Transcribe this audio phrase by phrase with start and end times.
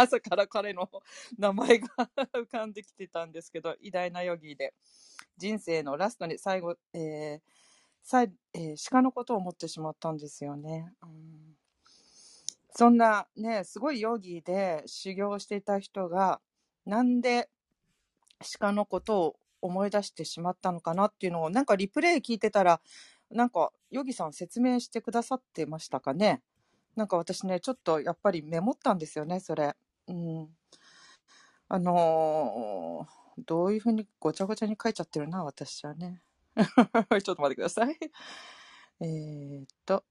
[0.00, 0.88] 朝から彼の
[1.38, 1.88] 名前が
[2.34, 4.74] 浮かんできてたんですけど、偉大なヨギーで、
[5.36, 7.40] 人生のラストに最後、えー
[8.02, 10.92] さえー鹿のことを思ってしまったんですよね。
[11.02, 11.56] うん
[12.70, 16.40] そんなね、すごいヨギで修行していた人が、
[16.86, 17.50] なんで
[18.60, 22.80] 鹿のことを思い出してしまったのかなっていうのを、なんかリプレイ聞いてたら、
[23.32, 26.40] なんかヨギさん説明してくださってましたかね。
[26.94, 29.74] なんか私ね、ちょっとやっぱりメモったんですよね、それ。
[30.08, 30.48] うん。
[31.68, 36.22] あのーどういうふうにごちゃごちゃに書いちゃってるな、私はね。
[37.22, 37.96] ちょっと待ってください。
[39.00, 40.04] えーっと、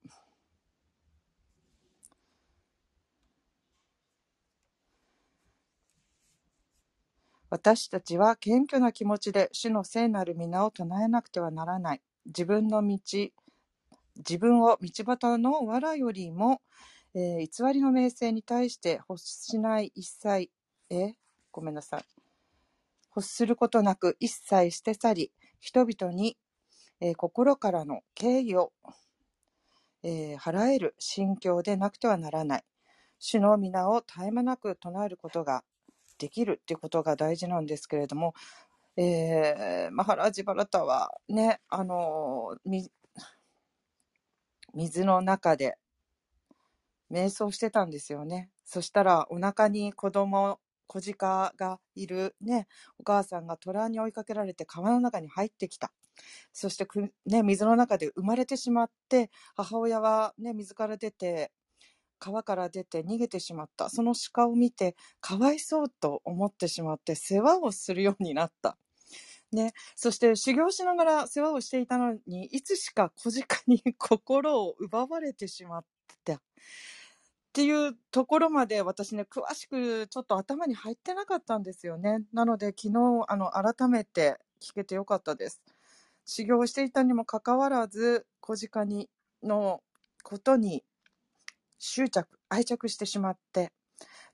[7.50, 12.02] 私たちは謙虚な気持ちで主の聖なる皆を唱えなくてはならない。
[12.26, 12.98] 自分の道、
[14.18, 16.60] 自分を道端の藁よりも、
[17.14, 20.50] えー偽りの名声に対して欲しない一切、
[20.90, 21.14] え
[21.50, 22.04] ごめんなさい。
[23.16, 26.36] 欲することなく一切捨て去り、人々に、
[27.00, 28.72] えー心からの敬意を、
[30.02, 32.64] えー払える心境でなくてはならない。
[33.18, 35.64] 主の皆を絶え間なく唱えることが
[36.18, 38.34] できるっていうことが大事なんですけれども、
[38.96, 42.56] えーマハラジバラタはね、あの
[44.74, 45.76] 水の中で
[47.10, 48.50] 瞑想してたんですよね。
[48.64, 52.66] そしたらお腹に子供、小鹿がいるね、
[52.98, 55.92] お母さんが虎に追いかけられて川の中に入ってきた。
[56.52, 56.86] そして、
[57.26, 61.52] ね、水の中で生まれてしまって、母親はね、水から出て、
[62.18, 63.90] 川から出て逃げてしまった。
[63.90, 68.76] その鹿を見て、かわいそうと思ってしまって、世話をするようになった。
[69.52, 75.88] ね、そして修行しながら世話をしていたのに、いつしか小鹿に心を奪われてしまった。
[77.58, 82.20] っていうところまで私ね、詳しくちょっと頭に入ってなかったんですよね。
[82.32, 85.60] なので昨日、あの、改めて聞けてよかったです。
[86.24, 89.10] 修行していたにもかかわらず、小鹿に、
[89.42, 89.82] の
[90.22, 90.84] ことに
[91.80, 93.72] 執着、愛着してしまって、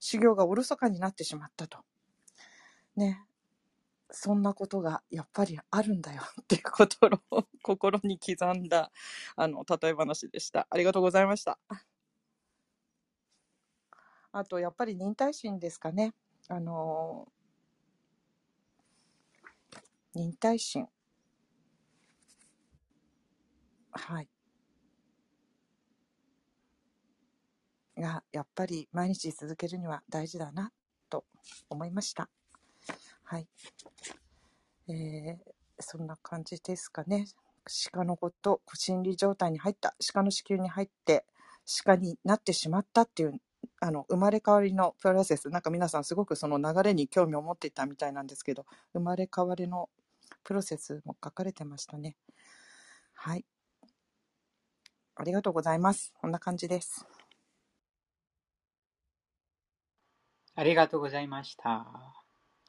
[0.00, 1.78] 修行がおろそかになってしまったと。
[2.94, 3.24] ね。
[4.10, 8.92] そんなことがやっぱりあるんだよ っていうことを心に刻んだ、
[9.34, 10.66] あの、例え話でした。
[10.68, 11.58] ありがとうございました。
[14.36, 16.12] あと、やっぱり忍耐心ですかね。
[16.48, 17.28] あの、
[20.12, 20.88] 忍耐心。
[23.92, 24.28] はい。
[27.96, 30.72] が、やっぱり毎日続けるには大事だな、
[31.08, 31.24] と
[31.70, 32.28] 思いました。
[33.22, 33.46] はい。
[34.88, 35.38] えー、
[35.78, 37.26] そんな感じですかね。
[37.92, 41.24] 鹿のこと、心理状態に入った、鹿の子宮に入って、
[41.84, 43.40] 鹿になってしまったっていう、
[43.80, 49.88] あの、生まれ変わりのプロセス、なんか皆さんすごくその流れに興味を持っていたみたいなんですけど、生まれ変わりの
[50.42, 52.16] プロセスも書かれてましたね。
[53.14, 53.44] はい。
[55.16, 56.12] ありがとうございます。
[56.20, 57.06] こんな感じです。
[60.56, 61.86] ありがとうございました。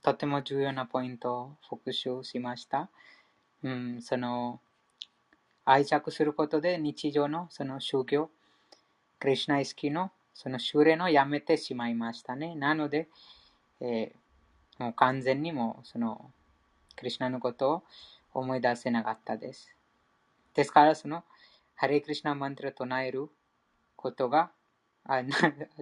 [0.02, 2.90] とても重要なポイントを復習しました。
[3.64, 4.60] うん、その
[5.66, 8.30] 愛着することで日常のその宗教、
[9.20, 12.54] クリシュナ意識のその修練をやめてしまいましたね。
[12.54, 13.10] なので、
[13.82, 14.18] えー
[14.78, 16.30] もう完全にもその
[16.98, 17.84] クリシュナのことを
[18.34, 19.74] 思い出せなかったです。
[20.54, 21.24] ですから、その
[21.76, 23.30] ハレクリシュナマントラを唱える
[23.96, 24.52] ことが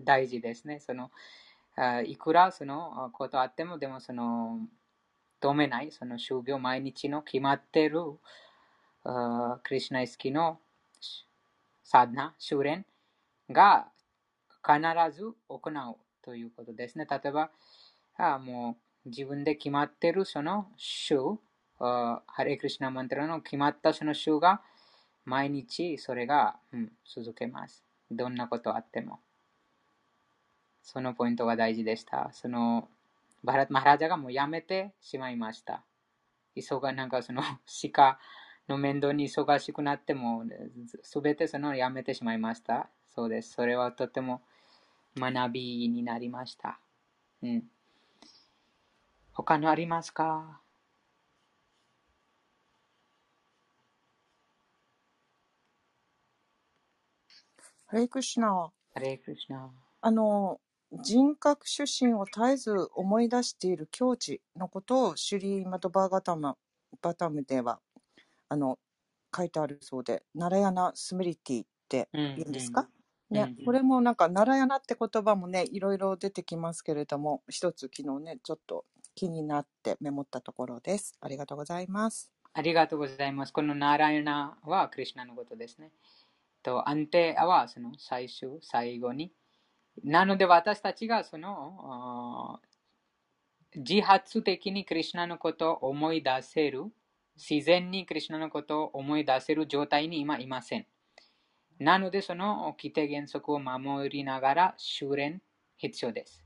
[0.03, 0.79] 大事ですね。
[0.79, 1.09] その
[2.05, 4.59] いくらそのことあっても、でもその
[5.41, 7.99] 止めない、その修行毎日の決まっている
[9.63, 10.59] クリシュナ意識の
[11.83, 12.85] サダナ、修練
[13.49, 13.87] が
[14.65, 14.79] 必
[15.15, 17.05] ず行うということですね。
[17.09, 17.51] 例えば、
[18.17, 21.17] あもう自分で決まっているその週、
[21.77, 24.61] ハレクリシナマントラの決まったその週が
[25.25, 27.83] 毎日それが、うん、続けます。
[28.11, 29.19] どんなことあっても。
[30.81, 32.29] そのポイントが大事でした。
[32.33, 32.89] その
[33.43, 35.83] バラ・マハラジャがもうやめてしまいました。
[36.55, 37.41] 急が、なんかその
[37.93, 38.19] 鹿
[38.67, 40.45] の面倒に忙しくなっても、
[41.01, 42.89] すべてそのやめてしまいました。
[43.09, 43.53] そうです。
[43.53, 44.41] それはとても
[45.17, 46.79] 学びになりました。
[47.41, 47.63] うん。
[49.33, 50.61] 他のありますか？
[57.87, 59.71] ハレイクリシュナハレークリシュナ。
[60.01, 60.59] あの、
[61.01, 66.55] 人格出身を絶えず思い出している境地のことをシュリーマトバーガタム
[67.01, 67.79] バタムでは
[68.49, 68.77] あの
[69.35, 72.87] 書いてあるそうで、ナラヤナ・スムリティってうん言うんですか、
[73.33, 78.85] ね、これもなんか、奈良やなって言葉もね、いろいろ出てきますけれども、一つ昨日ね、ちょっと
[79.15, 81.17] 気になってメモったところです。
[81.19, 82.31] ありがとうございます。
[82.53, 83.53] ありがとうございます。
[83.53, 85.91] このナラヤナはクリュナのことですね。
[86.61, 89.33] と、安定はその最終、最後に。
[90.03, 92.59] なので私たちがその
[93.75, 96.85] 自発的にクリュナのことを思い出せる、
[97.35, 100.87] 自然にクリュナのことを思い出せる状態に今いません。
[101.79, 105.41] なので、その規定原則を守りながら修練
[105.77, 106.43] 必要です。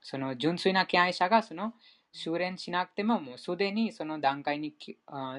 [0.00, 1.74] その純粋な敬愛者がその
[2.12, 4.74] 修練しなくても、もうすでにその段階に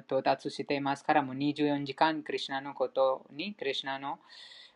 [0.06, 4.20] 到達していますから、もう24時間クリュナのことに、クリュナの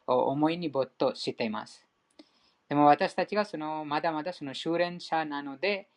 [0.08, 1.86] 思いに没頭しています。
[2.70, 5.90] でも私たちがそのまだまだその修練者なので、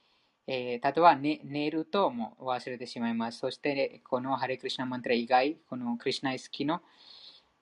[0.47, 3.38] えー、例えば、ね、寝るとも忘れてしまいます。
[3.38, 6.82] そして、このハレクリシナマントラ以外、このクリシナイスキの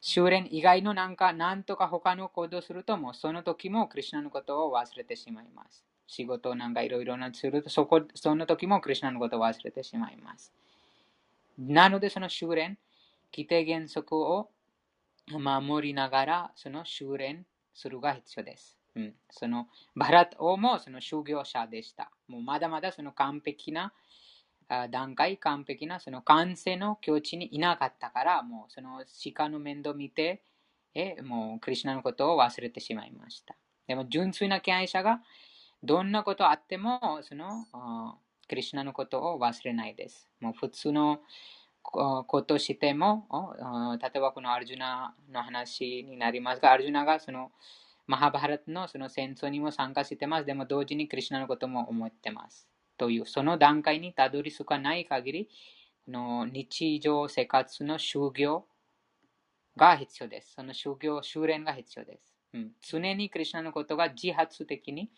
[0.03, 5.85] 修練以外のなんか、なんとか他の行動すると、もその時もクリュナのことを忘れてしまいます。
[6.09, 10.53] 仕事なんかいろいろなすると、そこ、その時もクリュナのことを忘れてしまいます。
[11.57, 12.77] なので、その修練、
[13.33, 14.51] 規定原則を
[15.31, 18.77] 守りながら、その修練するが必要です。
[18.97, 22.11] うん、そのバラット王もその修行者でした。
[22.27, 23.93] もうまだまだその完璧な
[24.91, 29.05] 段階、完璧なその完成の境地にいなかったから、もうその
[29.35, 30.43] 鹿の面倒見て、
[30.95, 33.57] えもうクリュナのことを忘れてしまいました。
[33.87, 35.21] でも純粋な敬愛者が
[35.83, 37.67] どんなことあってもその
[38.49, 40.29] クリュナのことを忘れないです。
[40.41, 41.21] もう普通の
[41.83, 43.27] ことしても、
[44.01, 47.51] 例えばこのアルジュナの話になりますが、アルジュナがその
[48.07, 50.47] マハバハラトのその戦争にも参加してます。
[50.47, 52.69] でも同時にクリュナのことも思ってます。
[53.03, 55.49] という、その段階にたどり着かない限り、
[56.07, 58.65] の日常生活の修行
[59.77, 60.53] が必要です。
[60.55, 62.33] その修行、修練が必要です。
[62.53, 65.11] うん、常にクリュナのことが自発的に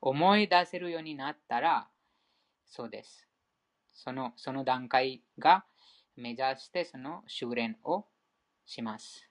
[0.00, 1.86] 思い出せるようになったら、
[2.66, 3.28] そうです。
[3.92, 5.64] そのその段階が
[6.16, 8.06] 目指してその修練を
[8.66, 9.29] します。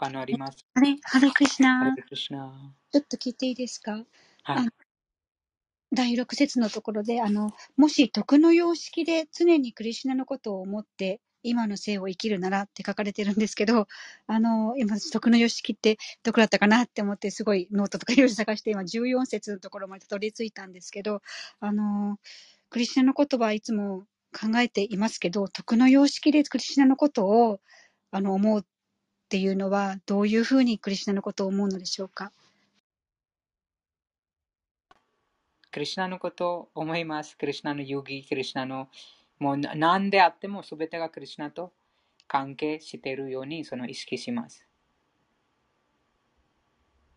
[0.00, 1.94] 他のありますあれ、ハレクリシナ。
[2.90, 4.02] ちょっと聞いていいですか、
[4.44, 4.68] はい、
[5.92, 13.88] 第6節のところで、あの、もし徳の様式で常にクリシュナのことを思って、今の生を生きるならって書かれてるんですけど、
[14.26, 21.20] あの、今、徳の様式ってどこだったかなって思って、すごいノートとかいろいろ探して、今14節のところまでたどり着いたんですけど、
[21.60, 22.18] あの、
[22.70, 27.60] クリシュナの言葉はいつも考えていますけど、徳の様式でクリシュナのことを
[28.12, 28.64] あの思うっ
[29.30, 32.32] ていうのは、どういうふうにクリシュナのことを思うのでしょうか？
[35.70, 37.36] クリシュナのことを思います。
[37.38, 38.88] クリシュナの遊戯、クリシュナの、
[39.38, 41.72] もう何であっても全てがクリュナと
[42.26, 44.66] 関係しているようにその意識します。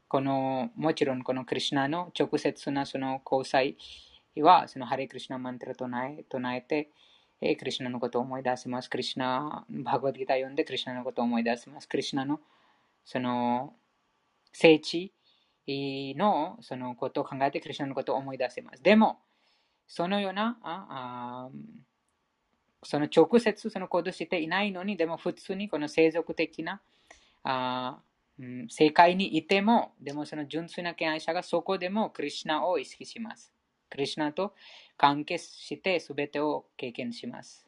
[0.08, 3.76] この、もちろんこのクリュナの直接なその交際
[4.38, 6.92] は、そのハレクリュナマントラ唱え唱えて、
[7.52, 8.90] えクリュナのことを思い出します。
[8.90, 11.88] クリュナ、バグワッドギター読んでクリュナのことを思い出します。
[11.88, 12.40] クリュナの
[13.06, 13.74] その
[14.54, 15.14] 聖地
[15.68, 18.84] のそのことを考えてクリスチャンのことを思い出せます。
[18.84, 19.20] でも、
[19.88, 21.50] そのような、あ
[22.84, 26.82] その直接その行動していないのに、でも普通にこの世俗的な
[27.44, 28.00] あ、
[28.40, 33.54] うん、世界にいても、でもその純粋な敬愛者がそこでもクリュナを意識します。
[33.90, 34.54] クリュナと
[34.98, 37.66] 関係して全てを経験します。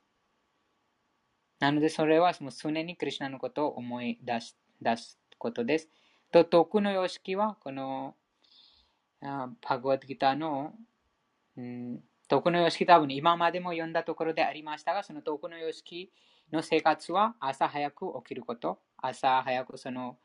[1.59, 5.89] なのでそれはもう常にクリュナのことを思い出す出すことです。
[6.31, 8.15] と、徳の様式は、この、
[9.21, 10.73] バグワッドギターの、
[11.57, 16.11] うん、徳の様式多分今までも読んだところでありましたが、その徳の様式
[16.51, 20.17] の生活は朝早く起きること、朝早くその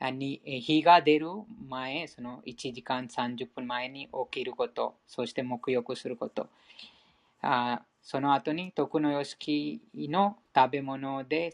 [0.00, 1.28] に日が出る
[1.68, 6.48] 前、その1時間30分前に起きること、そして沐浴すること。
[7.42, 11.52] あその後に徳の様式の食べ物で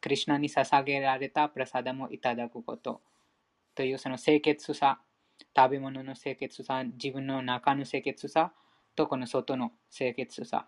[0.00, 3.00] クリュナに捧げられたプラサダもいただくこと。
[3.74, 5.00] というその清潔さ、
[5.56, 8.52] 食べ物の清潔さ、自分の中の清潔さ
[8.96, 10.66] とこの外の清潔さ。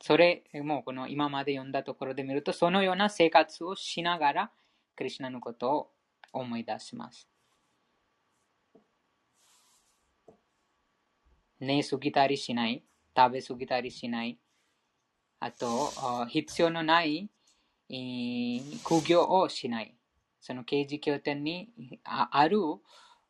[0.00, 4.50] それもこの今まで読んだところで見ると、そのような生活をしながら、
[4.96, 5.90] クリュナのことを
[6.32, 7.28] 思い出します。
[11.60, 12.82] 寝すぎたりしない、
[13.16, 14.38] 食べすぎたりしない、
[15.40, 17.30] あと、必要のない
[17.88, 19.94] 苦行をしない。
[20.40, 21.70] その刑事拠点に
[22.04, 22.58] ある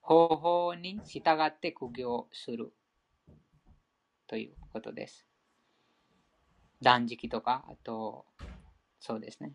[0.01, 2.73] 方法に従って苦行する
[4.27, 5.27] ということです。
[6.83, 8.27] 断食とか、あと、
[9.01, 9.53] そうですね。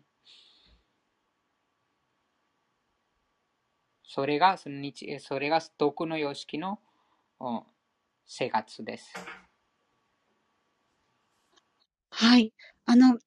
[4.14, 6.78] それが、その日それが徳の様式の
[8.26, 9.14] 生活です。
[12.10, 12.52] はい。
[12.84, 13.18] あの、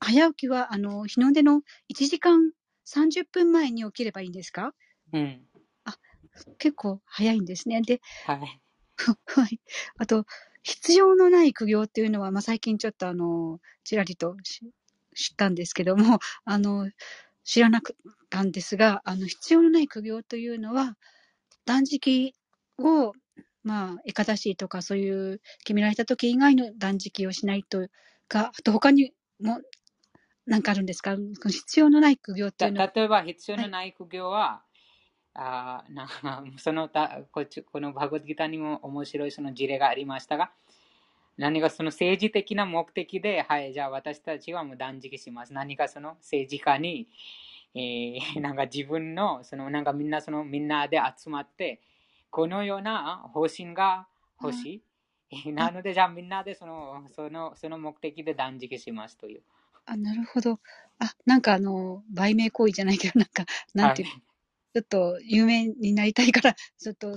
[0.00, 2.52] 早起きは、あの、日の出の1時間
[2.84, 4.74] 30分前に起きればいいんですか？
[5.12, 5.46] うん。
[5.84, 5.96] あ、
[6.58, 7.82] 結構早いんですね。
[7.82, 8.60] で、はい。
[9.26, 9.60] はい。
[9.98, 10.26] あと、
[10.62, 14.36] 必要のない苦行っていうのは、まあ、最近ちょっとあの、ちらりと
[15.14, 16.90] 知ったんですけども、あの、
[17.44, 17.96] 知らなかっ
[18.30, 20.96] たんですが、あの、必要のない苦行というのは、
[21.66, 22.34] 断食
[22.78, 23.12] を、
[23.62, 27.88] まあ、エカダシとかそういう決められた時以外の断食をしないと
[28.28, 29.60] か、あと他にも
[30.46, 31.16] 何かあるんですか？
[31.48, 32.92] 必要のない苦行っていうのは。
[32.94, 34.64] 例えば、必要のない苦行は、はい、
[35.34, 36.08] あな
[36.58, 40.52] そのたここのバグギターにも面白いその事例がありましたが、
[41.40, 45.54] 何かその政治的な目的で、はい、じゃあ私たちはもう断食します。
[45.54, 47.08] 何かその政治家に、
[47.74, 51.80] えー、 なんか自分の、そのなんかみんなそのみんなで集まって、
[52.28, 54.06] このような方針が
[54.42, 54.82] 欲し
[55.46, 55.52] い。
[55.52, 59.42] なので、じゃあみんなでそのそのその目的で断食しますという。
[59.86, 60.60] あ、なるほど。
[60.98, 64.20] あ、なんかあの、売名行為じゃないけど、なんか、なんていう、はい、
[64.74, 67.16] ちょっと有名になりたいから、ちょっと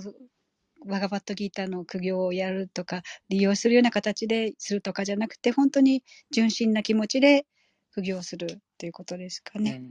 [0.85, 7.45] バガバットギーターの苦行をやるとか、利用するような形でするとかじゃなくて、本当に純真な気持ちで
[7.91, 9.81] 苦行するということですかね。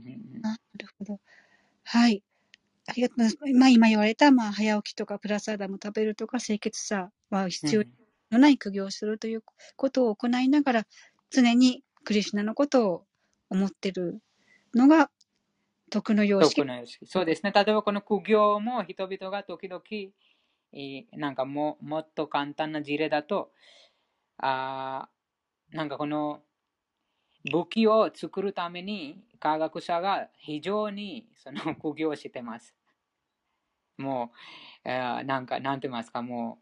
[0.43, 1.19] あなるほど。
[1.83, 2.23] はい。
[2.85, 3.53] ありがとうございます。
[3.59, 7.83] まあ、今言われた、まあ、早起きとかプラサーダも食べるとか、清潔さは必要
[8.31, 9.43] のない苦行をするという
[9.75, 10.87] ことを行いながら、
[11.29, 13.05] 常にクリシュナのことを
[13.49, 14.19] 思ってる
[14.75, 15.09] のが
[15.93, 16.55] 徳の様式。
[16.55, 17.05] 徳の様式。
[17.05, 17.51] そうですね。
[17.51, 19.81] 例えばこの苦行も人々が時々
[21.13, 23.51] なんかももっと簡単な事例だと、
[24.37, 25.09] あ
[25.71, 26.41] なんかこの
[27.51, 32.75] 武器を作るために科学者が非常にその苦行してます。
[33.97, 34.31] も
[34.85, 36.59] う、えー、なんか、なんて言いますか、も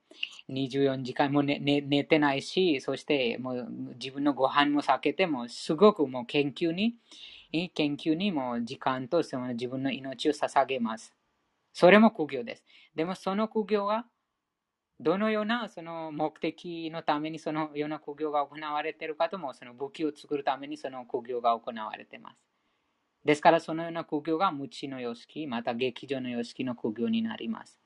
[0.50, 6.96] う24時間も寝寝寝てないし、そしてもう自分のご飯も避けても、すごくもう研究に、
[7.74, 11.14] 研究にも時間とその自分の命を捧げます。
[11.74, 12.64] それも苦行です。
[12.96, 14.06] でもその苦行が
[15.02, 22.38] どのようなその目的のためにそのような苦行が行われているかともその武器を作るためにその苦行が行われています。
[23.26, 27.80] ですからそのような苦行が無知の様式、また劇場の様式の苦行になります。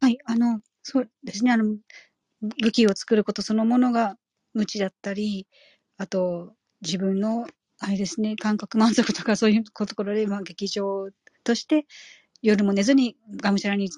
[0.00, 1.76] はい、あの、そうですね、あの、
[2.42, 4.16] 武器を作ることそのものが
[4.54, 5.48] 無知だったり、
[5.98, 7.46] あと、自分の
[7.80, 11.08] あれですね、感覚満足とかそういうところで、まあ、劇場
[11.44, 11.86] として
[12.42, 13.90] 夜も寝ずにがむしゃらに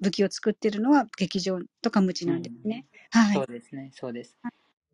[0.00, 2.86] 武器を作ってるのは劇場とか無知なんですね。
[3.14, 3.36] うん、はい。
[3.36, 4.36] そうですね、そうです。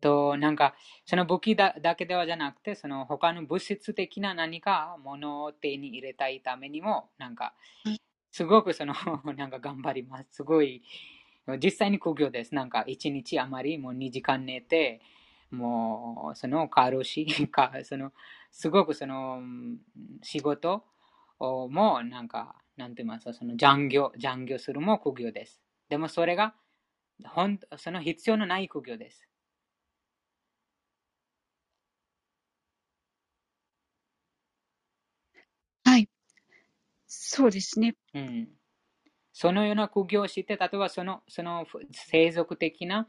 [0.01, 0.75] と、なんか、
[1.05, 7.53] その武器だだけではじゃなくて、その他の物質的な何かものを手に入れたいためにも、なんか、
[8.31, 8.93] すごくその、
[9.37, 10.27] なんか頑張ります。
[10.31, 10.83] すごい、
[11.63, 12.53] 実際に苦行です。
[12.53, 15.01] なんか、一日あまりもう2時間寝て、
[15.55, 18.11] もう、その過労死、 かその、
[18.51, 19.41] すごくその、
[20.21, 20.83] 仕事
[21.39, 25.61] も、なんか、なんて言いますか、その残業、残業するも苦行です。
[25.89, 26.55] でもそれが、
[27.25, 29.27] ほんその必要のない苦行です。
[35.85, 36.09] はい。
[37.07, 37.95] そうですね。
[38.13, 38.49] うん。
[39.33, 43.07] そのような苦行をして、例えばその、その生族的な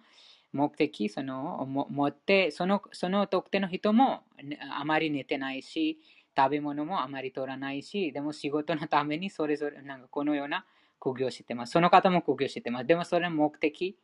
[0.54, 4.24] 目的そのも持って、そのその特定の人も
[4.72, 5.98] あまり寝てないし、
[6.36, 10.66] 食べ物もあまり取らないし、でも仕事のためにそれぞれなんかこのような
[11.00, 11.72] 苦行してます。
[11.72, 12.86] その方も苦行してます。
[12.86, 13.98] でもそれの目的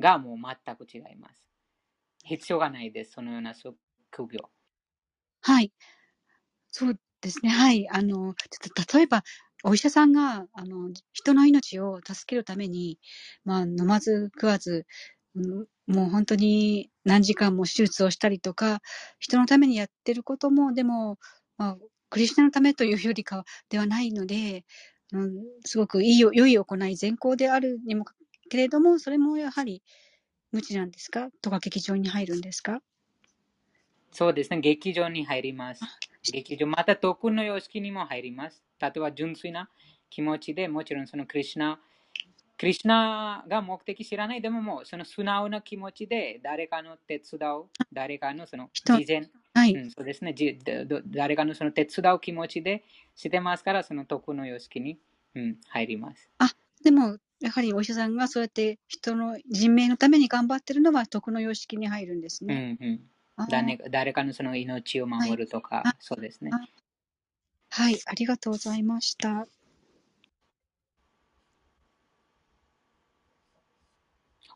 [0.00, 1.44] がもう全く違います。
[2.24, 3.54] 必要がないです、そのような
[4.10, 4.50] 苦行。
[5.42, 5.72] はい。
[6.70, 7.50] そうですね。
[7.50, 7.88] はい。
[7.90, 9.22] あの、ちょっと例えば、
[9.64, 12.98] お医者さんが、あの、人の命を助けるために、
[13.44, 14.86] まあ、飲まず食わず、
[15.34, 18.80] もう本当に何時間も手術をしたりとか、
[19.18, 21.18] 人のためにやってることも、でも、
[21.56, 21.78] まあ、
[22.10, 24.64] クリスナのためというよりかではないので、
[25.12, 25.32] うん、
[25.64, 28.04] すごくいい良い行い、善行であるにも
[28.50, 29.82] けれども、それもやはり
[30.52, 31.30] 無知なんですか？
[31.40, 32.80] とか劇場に入るんですか？
[34.10, 35.80] そうですね、劇場に入ります。
[36.30, 38.62] 劇場、また特訓の様式にも入ります。
[38.78, 39.70] 例えば純粋な
[40.10, 41.80] 気持ちで、もちろんそのクリスナ
[42.62, 50.32] クリュナが目的知らないでももうその素直な気持ちで誰かの手伝う、誰かのその事前、はい、うん、そうですね、
[51.06, 52.84] 誰かのその手伝う気持ちで
[53.16, 55.00] してますから、その徳の様式に、
[55.34, 56.30] うん、入ります。
[56.38, 56.52] あ、
[56.84, 62.78] でもやはりお医者さんがそうやって人の人命のために頑張ってるのは徳の様式に入るんですね。
[62.80, 63.00] うんうん
[63.50, 66.52] 誰誰かのその命を守るとか、はい、そうですね。
[67.70, 69.48] はい、ありがとうございました。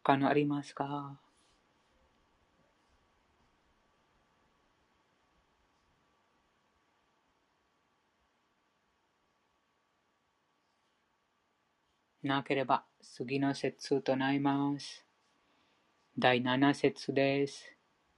[0.07, 1.19] 他のありますか？
[12.23, 15.05] なければ次の節となります。
[16.17, 17.65] 第7節です。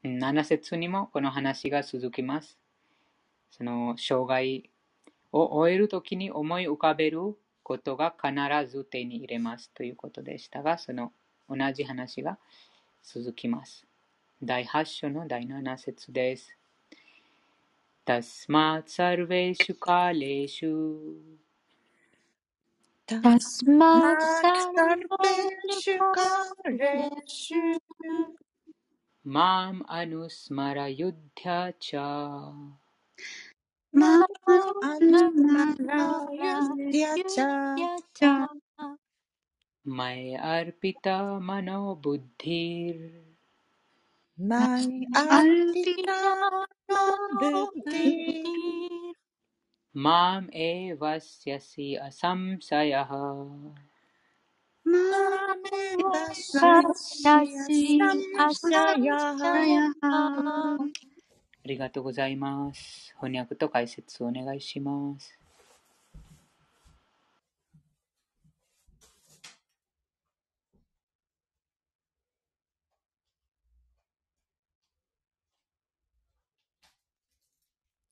[0.04, 2.59] 7節にもこの話が続きます。
[3.50, 4.71] その障害
[5.33, 7.18] を終えるときに思い浮かべる
[7.62, 11.14] ことが必ず手に入れますということでしたが、その
[11.50, 12.38] 同じ話が
[13.04, 13.86] 続きます。
[14.42, 16.56] 第8章の第7節です。
[18.06, 20.72] तस्मात् सर्वेषु कालेषु
[23.10, 24.25] तस्मात्
[24.75, 27.62] सर्वेषु कालेषु
[29.25, 31.96] माम् अनुस्मर युध्य च
[39.88, 41.08] मय अर्पित
[41.48, 43.02] मनो बुद्धिर्
[44.40, 47.02] मयि अर्पित मनो
[47.40, 49.13] बुद्धिर्
[49.96, 53.12] माम् एवस्यसि असंशयः
[54.86, 58.00] मामेव शस्यसि
[58.48, 60.02] संशयः
[61.66, 63.16] ありがとうございます。
[63.22, 65.37] 翻訳と解説をお願いします。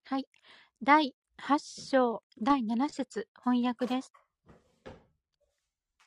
[0.08, 0.28] はい。
[0.84, 4.12] 第8章第7節翻訳です。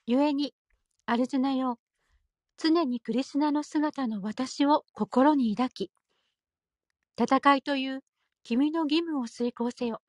[0.08, 0.53] 故に、
[1.06, 1.79] アルズナよ、
[2.56, 5.91] 常にクリスナの姿の私を心に抱き、
[7.20, 8.00] 戦いという
[8.44, 10.00] 君の義務を遂行せよ。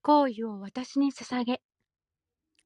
[0.00, 1.60] 行為を私に捧げ、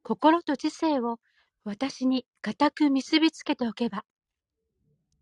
[0.04, 1.18] 心と知性を
[1.64, 4.04] 私に固く結びつけておけば、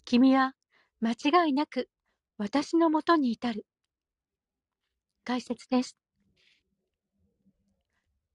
[0.05, 0.53] 君は
[1.01, 1.89] 間違いなく
[2.37, 3.65] 私のもとに至る。
[5.25, 5.97] 解説です。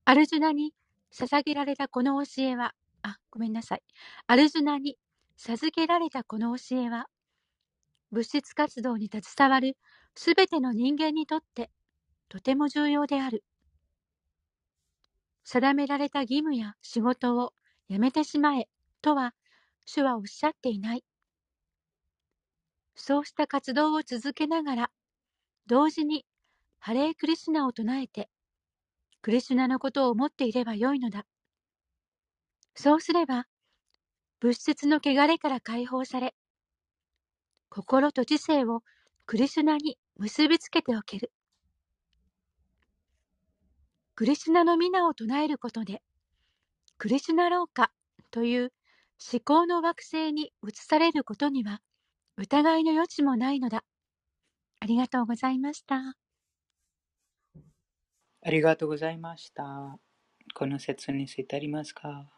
[0.06, 0.74] アルジュナに
[1.14, 3.82] 捧げられたこの教えは、あ、ごめんなさい。
[4.28, 4.98] アルジュナに
[5.36, 7.08] 授けられたこの教えは、
[8.12, 9.76] 物質活動に携わる
[10.16, 11.70] すべての人間にとって
[12.30, 13.44] とても重要である。
[15.44, 17.54] 定められた義務や仕事を
[17.88, 18.68] やめてしまえ
[19.02, 19.34] とは
[19.86, 21.04] 主はおっしゃっていない。
[22.96, 24.92] そうした活動を続けながら、
[25.68, 26.26] 同時に
[26.80, 28.30] ハレークリシュナを唱えて、
[29.22, 31.26] クリシュナのことを思っていればよいのだ。
[32.76, 33.46] そうすれば、
[34.40, 36.36] 物質の汚れから解放され、
[37.70, 38.84] 心と知性を
[39.26, 41.32] クリシュナに結びつけておける。
[44.16, 46.02] クリシュナの皆を唱えることで、
[46.98, 47.92] クリシュナ廊下
[48.32, 48.74] という
[49.32, 51.82] 思考の惑星に移されることには
[52.38, 53.84] 疑いの余地もないのだ。
[54.80, 56.16] ありがとうございました。
[58.48, 60.00] ありがとうございました。
[60.56, 62.30] この説についてありますか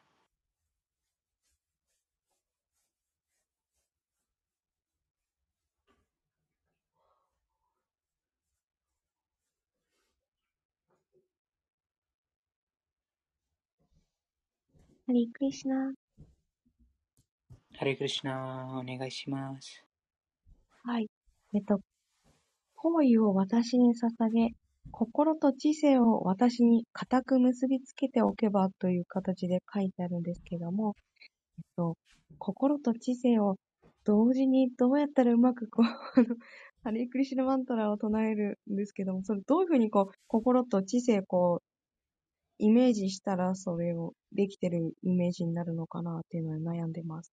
[15.06, 15.94] ハリクリシナ。
[17.78, 19.86] ハリクリシナ、お願いします。
[20.84, 21.08] はい。
[21.54, 21.82] えっと、
[22.78, 24.56] 行為を私に捧げ、
[24.92, 30.96] 心と知性を私に固く結びつけておけばという形で書いてあるんですけども、
[31.58, 31.98] えっと、
[32.38, 33.56] 心と知性を
[34.06, 35.86] 同時にどうやったらうまくこう、
[36.84, 41.64] ハリークリシナマントラを唱えるんですけども、それどういうふうにこう、心と知性こう、
[42.60, 47.32] イメージしたらそれをできてるイメージになるのかなっていうのは悩んでます。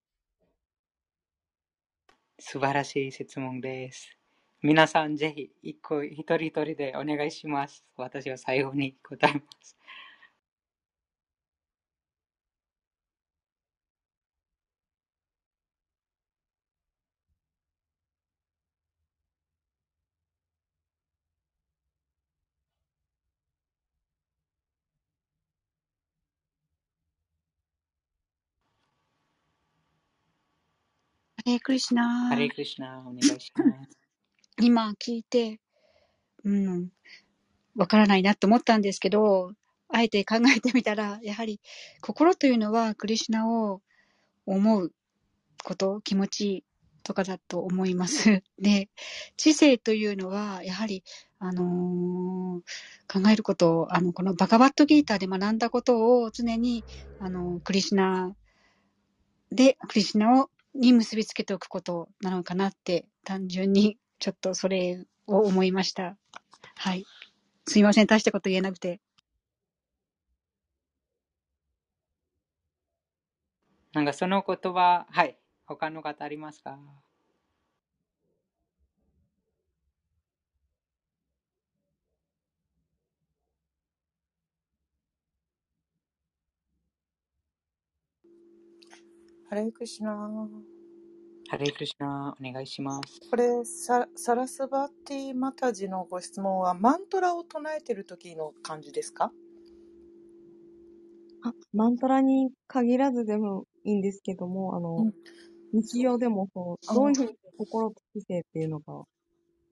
[2.39, 4.16] 素晴らしい質問です。
[4.63, 7.85] 皆さんぜひ一個一人一人でお願いします。
[7.97, 9.77] 私は最後に答えます。
[31.47, 34.06] レークリシナハレークリシナお願いします。
[34.61, 35.61] 今聞いて、
[36.45, 36.89] うん、
[37.77, 39.53] わからないなと思ったんですけど、
[39.89, 41.61] あえて考えてみたら、やはり
[42.01, 43.83] 心というのはクリシュナを
[44.47, 44.93] 思う
[45.65, 46.65] こと、気持ち
[47.03, 48.43] とかだと思います。
[48.59, 48.89] で、
[49.37, 51.05] 知性というのは、やはり、
[51.39, 56.85] あのー、考えることを、あの、このバカバットギーターで学んだことを常に、
[57.19, 58.35] あの、クリシュナ
[59.53, 66.17] で、クリシュナを、に結びつけておくことなのかなって、単純に、ちょっとそれを思いました。
[66.77, 67.05] はい。
[67.67, 69.01] すいません、大したこと言えなくて。
[73.93, 75.39] なんかその言葉、はい。
[75.67, 76.79] 他の方ありますか？
[89.49, 90.13] ハレイクシナ
[91.49, 93.21] ハレイクシナお願いします。
[93.31, 99.31] これサ、サラスバティマタジのご質問は、マントラを唱えてる時の感じですか？
[101.43, 105.13] あ、マントラに限らずでもいいんですけども、あの、うん、
[105.73, 109.05] 日常でもそう、どういうふうに心と知性っていうのが、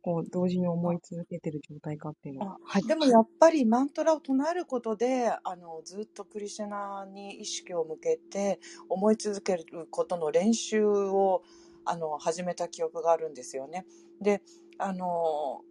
[0.02, 2.58] こう、同時に思い続けてる状態かっていうのは。
[2.64, 2.82] はい。
[2.82, 11.42] でもやっぱりマントラを唱えることで、あの、ずっとクリシュナに意識を向けて、思い続けることの練習を、
[11.85, 13.87] あの、始めた記憶があるんですよね。
[14.20, 14.42] で、
[14.79, 15.62] あの、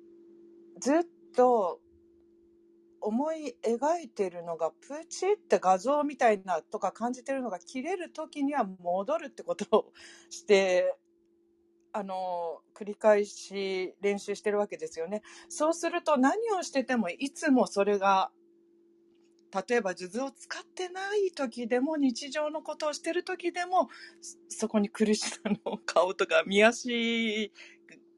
[0.80, 1.04] ずっ
[1.36, 1.82] と
[3.04, 9.93] 思い描いてるのがプチって画像みたいなとか感じてるのが切れる時には戻るってことを
[10.30, 10.95] して
[11.91, 15.21] あの繰り返し練習してるわけですよね。
[15.49, 18.32] そうすると何をしててもいつもそれが
[19.67, 23.89] 例えば数珠を使ってない時でも日常のことをしてる時でも
[24.49, 27.51] そこに苦しさの顔とか見足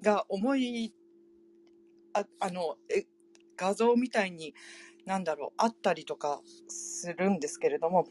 [0.01, 0.93] が思い
[2.13, 3.05] ああのえ
[3.55, 4.53] 画像みたいに、
[5.05, 8.07] なんだろう、あったりとかするんですけれども、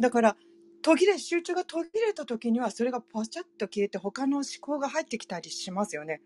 [0.00, 0.36] だから、
[0.82, 6.20] 途切れ、集中が途切れた時には、それがパチャッと消えて他の思考が入ってきたりしますよね。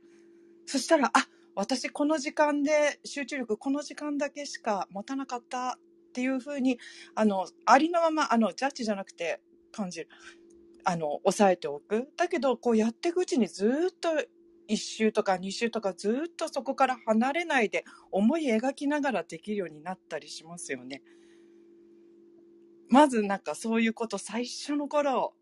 [0.65, 5.79] そしたら、あ、私この時間で集中力この時間だけしか持たなかった
[6.17, 6.79] っていうふうに、
[7.15, 10.09] あの、ありのまま、あの、ジャッジじゃなくて感じる。
[10.83, 12.09] あの、抑えておく。
[12.17, 14.09] だけど、こうやっていくうちにずっと
[14.67, 21.03] 1週とか2週とかずっとそこから離れないで思い描きながらできるようになったりしますよね。
[22.89, 25.35] まずなんかそういうこと最初の頃、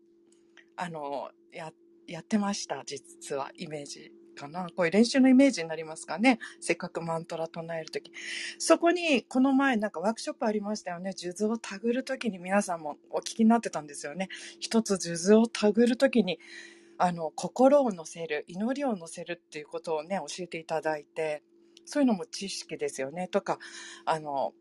[0.75, 1.71] あの、や、
[2.05, 2.83] やってました。
[2.85, 4.67] 実はイメージかな？
[4.75, 6.39] こういう練習のイメージになりますかね？
[6.59, 8.11] せっかくマントラ唱えるとき。
[8.59, 11.13] そこに、この前なんかワークショップありましたよね。
[11.13, 14.29] 数珠をたぐるときに皆さんもお聞きになってたんですよね。
[14.59, 16.39] 一つ数珠をたぐるときに、
[16.97, 21.43] あの、心を乗せる、祈りを乗せるっていうことをね、教えていただいて、
[21.85, 23.27] そういうのも知識ですよね。
[23.27, 23.59] とか、
[24.05, 24.53] あの、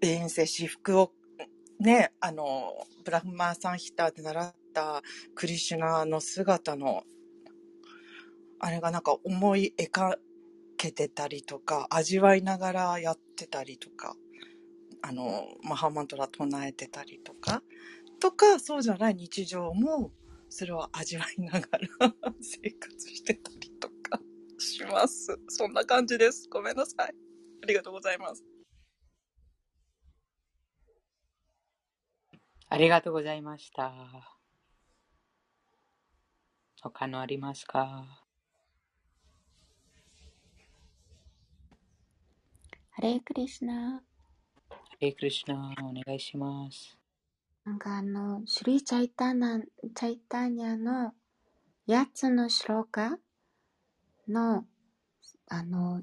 [0.00, 1.12] 永遠性、私服を、
[1.80, 5.02] ね、あの、ブラフマーサンヒターで習った
[5.34, 7.04] クリシュナの姿の、
[8.64, 10.16] あれがなんか思い描
[10.78, 14.16] けてたりとか、味わいながらやってたりとか、
[15.02, 17.62] あの、マハマントラ唱えてたりとか、
[18.20, 20.12] とか、そうじゃない日常も、
[20.48, 21.68] それを味わいなが
[22.00, 24.18] ら 生活してたりとか
[24.58, 25.38] します。
[25.48, 26.48] そんな感じです。
[26.48, 27.14] ごめんなさい。
[27.64, 28.42] ありがとうございます。
[32.70, 33.92] ありがとうございました。
[36.80, 38.23] 他のありますか？
[42.96, 44.00] ハレークリシナ。
[44.70, 46.96] ハレークリシナ、お願いします。
[47.64, 51.12] なんかあの、シュリーチャイタナ、チャイタニャの
[51.88, 53.18] 8つのシロカ
[54.28, 54.64] の、
[55.48, 56.02] あの、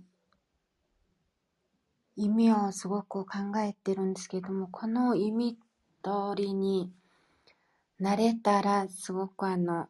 [2.17, 5.57] 意味をすごく考えてるんですけども、この意味
[6.03, 6.91] 通りに
[7.99, 9.87] なれたら、すごくあの、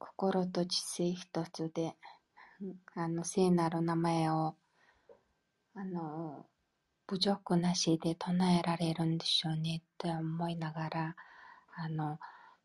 [0.00, 1.94] 心と知性一つで、
[2.96, 4.56] あの、聖なる名前を、
[5.74, 6.46] あの、
[7.06, 11.16] 侮辱なしで唱えられるんでしょうねって思いながら、
[11.76, 12.18] あの、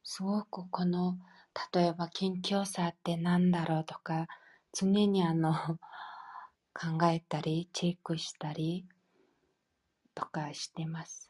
[0.04, 1.18] すごくこの、
[1.74, 4.28] 例えば謙虚さって何だろうとか、
[4.74, 5.54] 常にあの、
[6.74, 8.86] 考えたり、チェックしたり
[10.14, 11.30] とかしてます。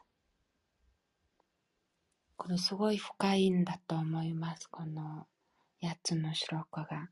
[2.36, 4.68] これすごい深いんだと思います。
[4.68, 5.26] この
[5.82, 7.08] 8つのシロコが。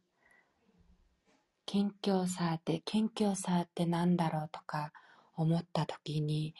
[1.66, 4.48] 謙虚さって、謙虚さって何だろう？
[4.52, 4.92] とか、
[5.37, 6.55] 思った時に、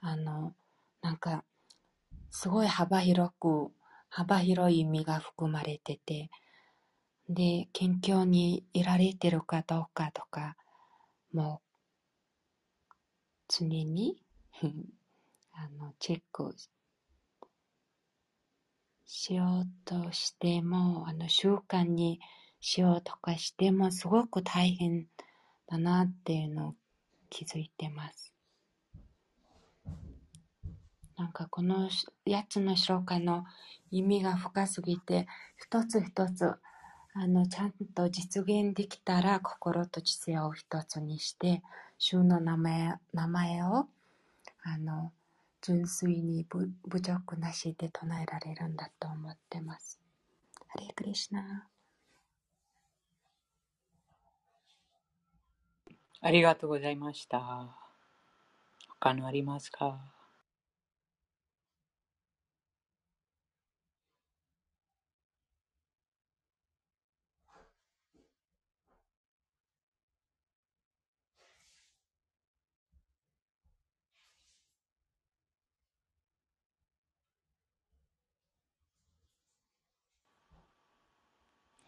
[0.00, 0.54] あの、
[1.02, 1.44] なんか、
[2.30, 3.70] すごい幅広く、
[4.08, 6.30] 幅広い意味が含まれてて、
[7.28, 10.56] で、謙虚にいられてるかどうかとか、
[11.32, 12.94] もう、
[13.48, 14.22] 常に
[15.52, 16.54] あの、チェック
[19.04, 22.20] しようとしても、あの、習慣に
[22.68, 25.06] しようとかしても、すごく大変
[25.68, 26.74] だなっていうのを
[27.30, 28.34] 気づいてます。
[31.16, 31.88] なんかこの
[32.26, 33.44] 8つの消化の
[33.92, 36.56] 意味が深すぎて、一つ一つ、
[37.14, 41.62] あの、ちゃんと実現できたら、心と知性を一つにして、
[41.98, 43.86] 主の名前名前を、
[44.64, 45.12] あの、
[45.62, 50.00] 純粋に侮辱なしで唱えられるんだと思ってます。
[50.66, 51.68] ハレクリシナ。
[56.26, 57.68] ありがとうございました。
[58.98, 60.00] 他のありますか？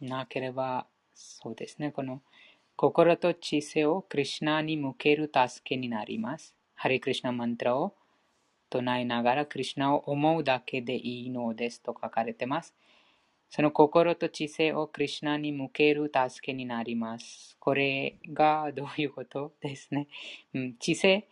[0.00, 2.22] なければ、そうですね、この
[2.80, 6.54] 心と知性をクリュナに向ける助けになります。
[6.76, 7.96] ハリクリシナマントラを
[8.70, 12.76] 唱えながらクリュナを思うだけでいいのですと書かれています。
[13.50, 17.56] その心と知性をクリュナに向ける助けになります。
[17.58, 20.06] これがどういうことですね。
[20.54, 21.26] うん、知性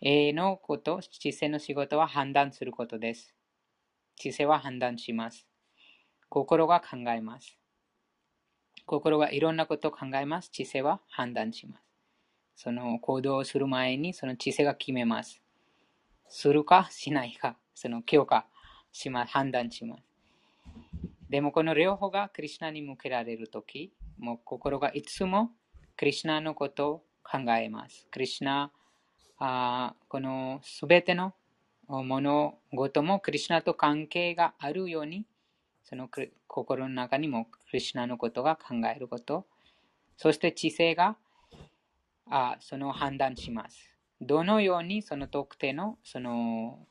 [0.00, 3.34] のこと、知性の仕事は判断することです。
[4.14, 5.48] 知性は判断します。
[6.28, 7.58] 心が考えます。
[8.86, 10.48] 心がいろんなことを考えます。
[10.50, 11.82] 知性は判断します。
[12.54, 15.42] その行動をする前にその知性が決めます。
[16.28, 18.46] するかしないか、その強化
[18.92, 19.32] します。
[19.32, 20.02] 判断します。
[21.28, 25.50] でもこの両方がクリュナに向けられるとき、もう心がいつも
[25.96, 28.06] クリュナのことを考えます。
[28.12, 28.70] クリュナ、
[29.38, 31.34] あこのすべての
[31.88, 35.26] 物事もクリュナと関係があるように
[35.88, 36.10] その
[36.48, 39.46] 心の中にもクリュナのことが考えること。
[40.16, 41.16] そして知性が
[42.28, 43.90] あその判断します。
[44.20, 46.86] どのようにその特定のその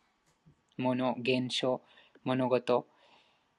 [0.77, 1.81] もの、現象、
[2.23, 2.87] 物事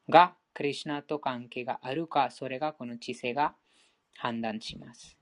[0.08, 3.54] がクリュナと関係があるか、それがこの知性が
[4.16, 5.15] 判断します。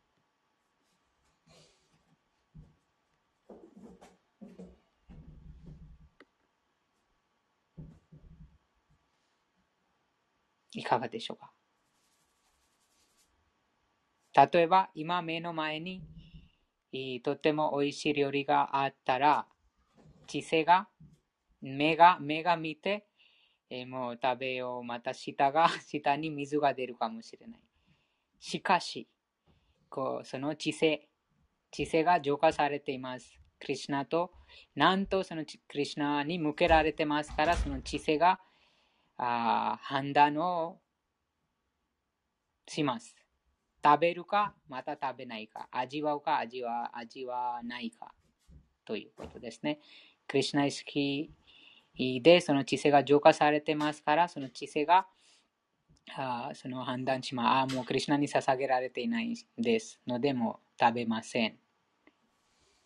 [10.74, 11.52] いかがでしょうか？
[14.52, 16.02] 例えば、今目の前に
[17.22, 19.46] とても美味しい料理があったら、
[20.26, 20.88] 知性が、
[21.60, 23.06] 目が、目が見て、
[23.70, 24.84] えもう食べよう。
[24.84, 27.60] また舌が、 舌に水が出るかもしれない。
[28.38, 29.08] しかし、
[29.88, 31.08] こうその知性、
[31.70, 33.40] 知性が浄化されています。
[33.58, 34.32] クリュナと、
[34.74, 38.40] なんとそのクリュナに向けられてますから、その知性が
[39.16, 40.80] あ判断を
[42.66, 43.14] します。
[43.84, 48.14] 食べるか、また食べないか、味わうか、味わ味わないか、
[48.84, 49.78] ということですね。
[50.26, 51.30] クリュナ意識
[51.96, 55.06] でその知性が浄化されてますから、その知性が
[56.16, 57.46] あその判断します。
[57.46, 61.58] ああ、もうクリュナに捧げられていないですので、もう食べません。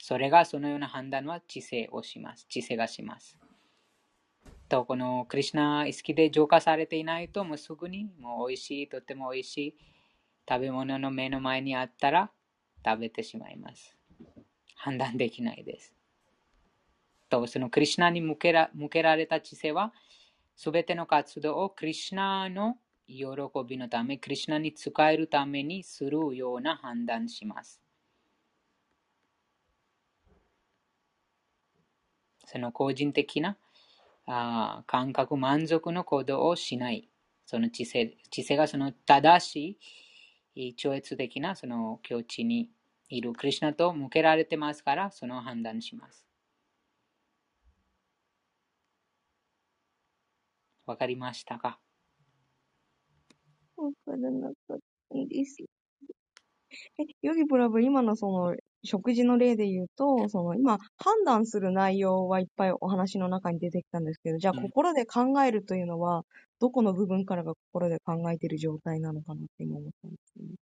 [0.01, 2.47] それがそのような判断は知性をします。
[2.49, 3.37] 知性がします。
[4.69, 9.75] と、このクリュナ意識で浄化されていないと、もうすぐにもう美味しい、とても美味しい
[10.49, 12.31] 食べ物の目の前にあったら
[12.85, 13.97] 食べてしまいます。
[14.77, 15.95] 判断できないです。
[17.29, 19.93] と、そのクリュナに向けら向けられた知性は、
[20.55, 23.25] すべての活動をクリュナの喜
[23.67, 27.81] びのため、クリュナに使えるためにするような判断します。
[32.45, 33.59] その個人的な
[34.31, 37.09] あ感覚満足の行動をしない。
[37.47, 39.79] その知性知性がその正し
[40.55, 42.71] い超越的なその境地に
[43.09, 46.27] いるクリュナと向けられてますから、その判断します。
[50.87, 51.79] わかりましたか？
[53.77, 55.57] わからなかったです。
[56.99, 66.23] え、ヨギブラブ、今のその食事の例で言うと、その今、判断する内容はいっぱいお話の中に出てきたんですけど、じゃあ心で考えるというのは、
[66.61, 70.55] どこの部分からが心で考えている状態なのかなって今思ったんですよね。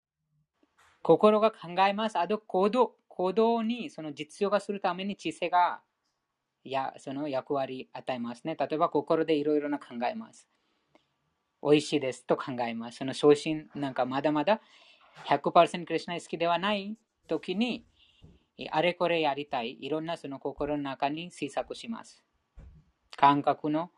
[1.01, 2.17] 心が考えます。
[2.17, 5.82] あと行動、行動にその実用化するために知性が
[6.63, 8.56] やその役割与えますね。
[8.60, 10.47] 例えば心でいろいろな考えます。
[11.62, 12.97] 美味しいですと考えます。
[12.97, 14.62] その昇進なんかまだまだ
[15.25, 16.97] 100%クリスナ好きではない
[17.28, 17.86] 時に
[18.72, 19.78] あれこれやりたい。
[19.82, 22.24] いろんなその心の中に制作します。
[23.18, 23.91] 感覚の、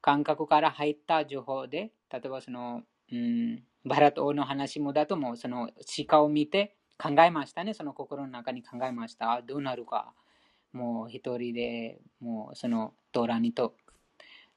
[0.00, 5.70] 感覚から入った情報で、例えばその、うん、バラト王の話もだとも、その
[6.06, 7.74] 鹿を見て考えましたね。
[7.74, 9.42] その心の中に考えました。
[9.42, 10.14] どうなるか。
[10.72, 13.76] もう一人で、もうそのトラにと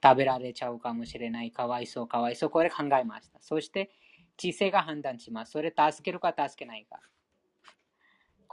[0.03, 1.51] 食べられちゃうかもしれない。
[1.51, 2.49] かわいそう、かわいそう。
[2.49, 3.39] これ考えました。
[3.41, 3.91] そして、
[4.37, 5.53] 知性が判断します。
[5.53, 6.99] それ助けるか助けないか。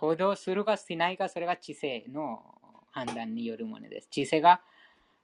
[0.03, 2.43] 行動するかしないか、それが知性の
[2.91, 4.09] 判断によるものです。
[4.11, 4.61] 知性が、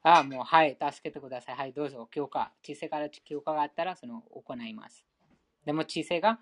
[0.05, 1.57] あもう、はい、助けてください。
[1.57, 2.53] はい、どうぞ、許可。
[2.62, 5.05] 知性から許可があったら、その、行います。
[5.64, 6.38] でも、知性が、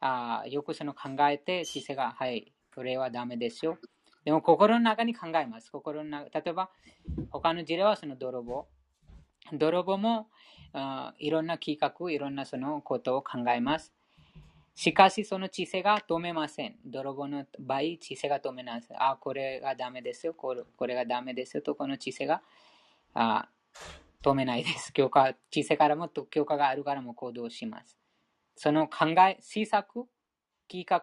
[0.00, 3.78] あよくその考えて、知性が、はい、これはダメですよ。
[4.24, 5.70] でも、心の中に考えます。
[5.70, 6.70] 心の中、例えば、
[7.30, 8.66] 他の事例はその泥棒。
[9.52, 10.28] 泥棒も、
[10.72, 13.95] あいろんな企画、いろんなそのことを考えます。
[14.76, 16.76] しかし、その知性が止めません。
[16.84, 19.02] 泥棒の場合、知性が止めません。
[19.02, 20.34] あ、これがダメですよ。
[20.34, 21.62] これこれがダメですよ。
[21.62, 22.42] と、この知性が
[23.14, 23.48] あ
[24.22, 24.92] 止めないです。
[24.92, 27.96] 教科、知性からも教科があるからも行動します。
[28.54, 30.04] その考え、施策、
[30.68, 31.02] 企画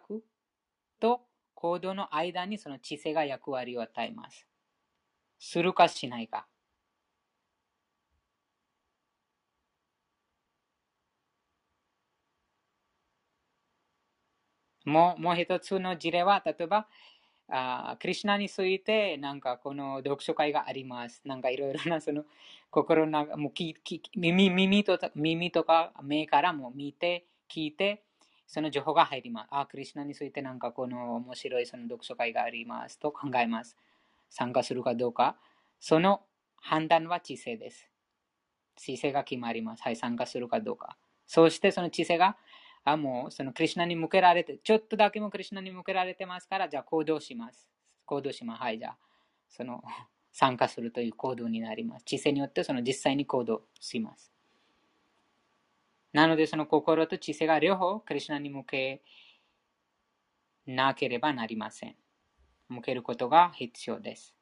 [0.99, 4.47] と行動の間にその知性が役割を与えます。
[5.39, 6.45] するかしないか。
[14.85, 16.87] もうもう一つの事例は、例えば、
[17.49, 21.21] あクリュナについて、なんかこの読書会があります。
[21.25, 22.23] なんかいろいろなその
[22.71, 28.03] 心の中、もうきき耳耳と耳とか目からも見て、聞いて、
[28.47, 29.47] その情報が入ります。
[29.51, 33.77] あ、クリュナについてなんかこの面白いその読書会がありますと考えます。
[34.29, 35.37] 参加するかどうか。
[35.79, 36.21] その
[36.55, 37.89] 判断は知性です。
[38.75, 39.83] 知性が決まります。
[39.83, 40.97] はい、参加するかどうか。
[41.27, 42.37] そしてその知性が
[42.85, 47.69] あ、もうそのクリュナに向けられて、ちょっとだけもクリュナに向けられてますから、じゃあ行動します。
[48.05, 48.61] 行動します。
[48.61, 48.97] はい、じゃあ、
[49.49, 49.83] その
[50.31, 52.05] 参加するという行動になります。
[52.05, 54.33] 知性によってその実際に行動します。
[56.11, 59.01] なので、その心と知性が両方クリュナに向け
[60.65, 61.95] なければなりません。
[62.67, 64.35] 向けることが必要です。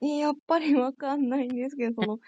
[0.00, 2.18] やっぱりわかんないんですけど、その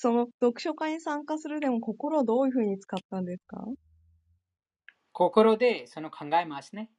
[0.00, 3.66] その読書会に参加するでも心をどういうふうに使ったんですか？
[5.12, 6.90] 心でその考えますね。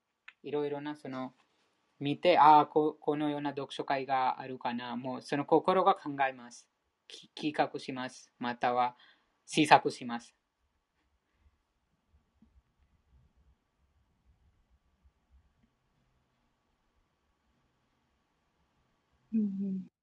[0.44, 1.34] いろいろなその
[2.00, 4.96] 見て、ああこ、このような読書会があるかな。
[4.98, 6.68] もうその心が考えます。
[7.36, 8.32] 企画します。
[8.40, 8.96] または
[9.46, 10.34] 試作します。
[19.34, 19.99] うんうん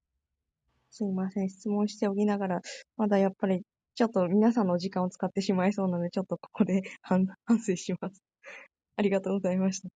[0.97, 1.49] すいません。
[1.49, 2.61] 質問しておきながら、
[2.97, 3.61] まだやっぱり、
[3.93, 8.23] ちょっと皆さんの時間を使ってしまいそうなので、ちょっとここで反反省します。
[8.97, 9.89] ありがとうございました。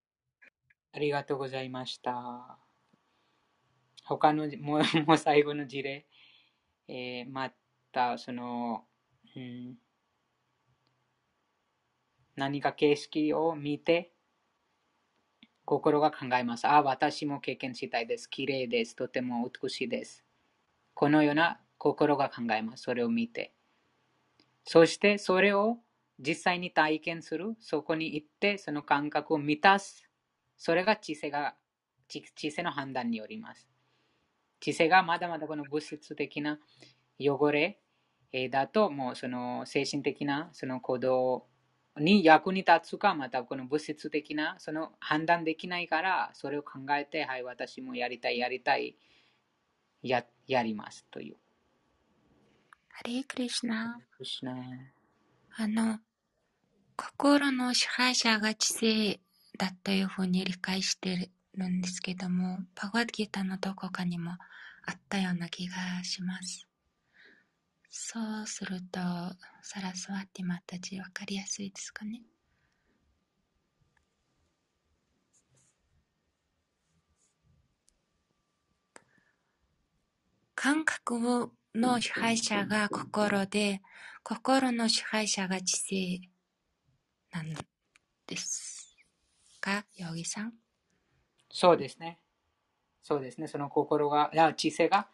[0.92, 2.60] ありがとうございました。
[4.04, 6.06] 他の、もう もう最後の事例、
[6.88, 7.52] えー、ま
[7.92, 8.86] た、その、
[9.36, 9.80] うん、
[12.36, 14.14] 何か形式を見て、
[15.66, 16.68] 心が考えます。
[16.68, 18.30] あ、私も経験したいです。
[18.30, 18.96] 綺麗です。
[18.96, 20.24] とても美しいです。
[20.94, 22.84] このような心が考えます。
[22.84, 23.54] それを見て。
[24.66, 25.80] そしてそれを
[26.20, 27.56] 実際に体験する。
[27.60, 30.08] そこに行ってその感覚を満たす。
[30.58, 31.56] それが知性が、
[32.08, 33.68] 知性の判断によります。
[34.60, 36.60] 知性がまだまだこの物質的な
[37.20, 37.80] 汚れ
[38.50, 41.48] だと、もうその精神的なその行動
[41.98, 48.96] に役に立つか、またこの物質的なその判断できないから、それを考えて、はい、私もやりたい、やりたい。
[50.04, 51.38] ややりますという。
[52.90, 53.98] ハリークリシナ。
[55.58, 56.00] あの、
[56.96, 59.20] 心の支配者が知性
[59.58, 66.68] だというふうに理解してるんですけども、パワーギターのどこかにもあったような気がします。
[67.90, 69.00] そうすると、
[69.62, 72.22] サラスワティマたちわかりやすいですかね。
[80.64, 83.82] 感覚の支配者が心で、
[84.22, 86.22] 心の支配者が知性
[87.34, 87.52] なん
[88.28, 88.96] です
[89.60, 90.54] か、ヨギさん。
[91.50, 92.20] そうですね。
[93.02, 93.48] そうですね。
[93.48, 95.08] その心が、や知性が、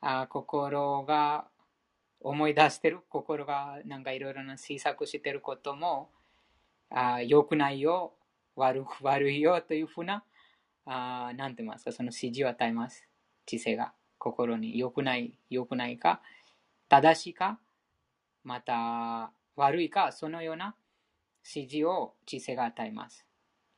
[0.00, 1.44] あ心が
[2.20, 6.08] 思い出してる、心がなんかいろいろな施策してることも、
[6.88, 8.14] あ良くないよ、
[8.56, 10.24] 悪悪いよというふうな、
[10.86, 13.06] あなんて言いますか、その指示を与えます。
[13.44, 13.92] 知性が。
[14.24, 16.22] 心に良くない、良くないか、
[16.88, 17.60] 正しいか、
[18.42, 20.74] また悪いか、そのような
[21.46, 23.26] 指示を知性が与えます。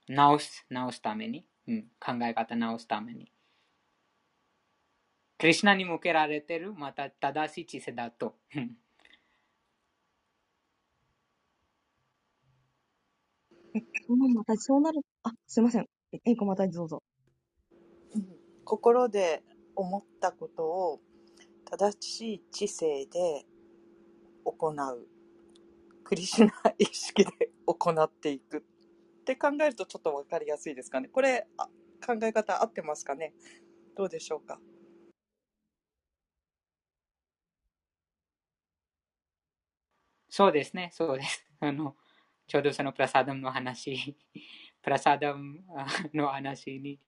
[0.08, 3.32] 直す、直すために、うん、考え方直すために。
[5.36, 8.36] クリシナに向けられている、また正しい知性だと。
[14.32, 15.88] またそうなる、あ、すいません。
[16.12, 17.02] え、えいこまたどうぞ。
[18.14, 18.24] うん
[18.64, 19.42] 心で
[19.76, 21.00] 思ったことを
[21.64, 23.44] 正しい知性で
[24.44, 25.08] 行う。
[26.04, 31.08] クリシュナ意識で行っていくって考えるとちょっとわかりやすいですかね。
[31.08, 31.68] これ、あ
[32.06, 33.32] 考え方合ってますかね
[33.96, 34.60] どうでしょうか
[40.28, 41.46] そうですね、そうです。
[41.60, 41.96] あの、
[42.46, 44.14] ちょうどそのプラサダムの話、
[44.82, 45.64] プラサダム
[46.12, 47.00] の話に、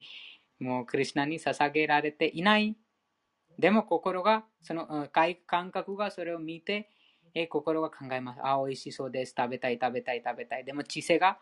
[0.60, 2.76] もうクリシナに捧げられていない。
[3.58, 6.88] でも心が、その感覚がそれを見て、
[7.34, 8.40] え心が考えます。
[8.42, 9.34] あ、美味しそうです。
[9.36, 10.64] 食べたい、食べたい、食べたい。
[10.64, 11.38] でも知性が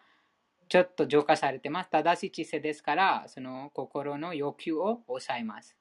[0.69, 1.91] ちょっと浄化されてます。
[1.91, 5.77] 正しい知性ですから、その心の欲求を抑えます。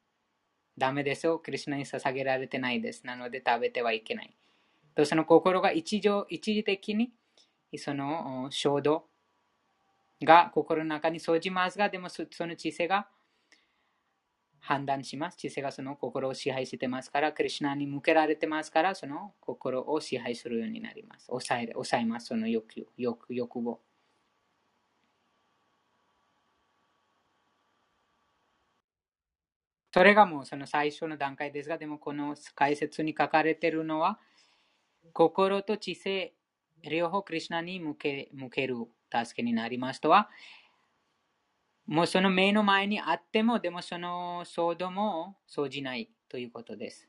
[0.77, 1.39] ダメですよ。
[1.39, 3.05] クリュナに捧げられてないです。
[3.05, 4.35] なので食べてはいけない。
[4.93, 7.11] とその心が一時一時的に
[7.77, 9.05] その衝動
[10.23, 13.07] が心の中に生じますが、でもその知性が
[14.65, 15.37] 判断します。
[15.37, 21.27] 知性がその心を支配してますから、クリュナに向けられてますから、その心を支配するようになります。
[21.27, 23.79] 抑え抑えます、その欲求、欲欲望。
[29.93, 34.19] それがもうその最初の段階ですが、でもこの解説に書かれているのは、
[35.13, 36.33] 心と知性、
[36.83, 38.75] 両方クリュナに向け向ける
[39.13, 40.29] 助けになりますとは、
[41.87, 47.07] もうその目の前にあっても、でもその騒動も生じないということです。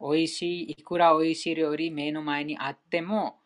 [0.00, 3.40] 美味しい、いくら美味しい料理目の前にあっても、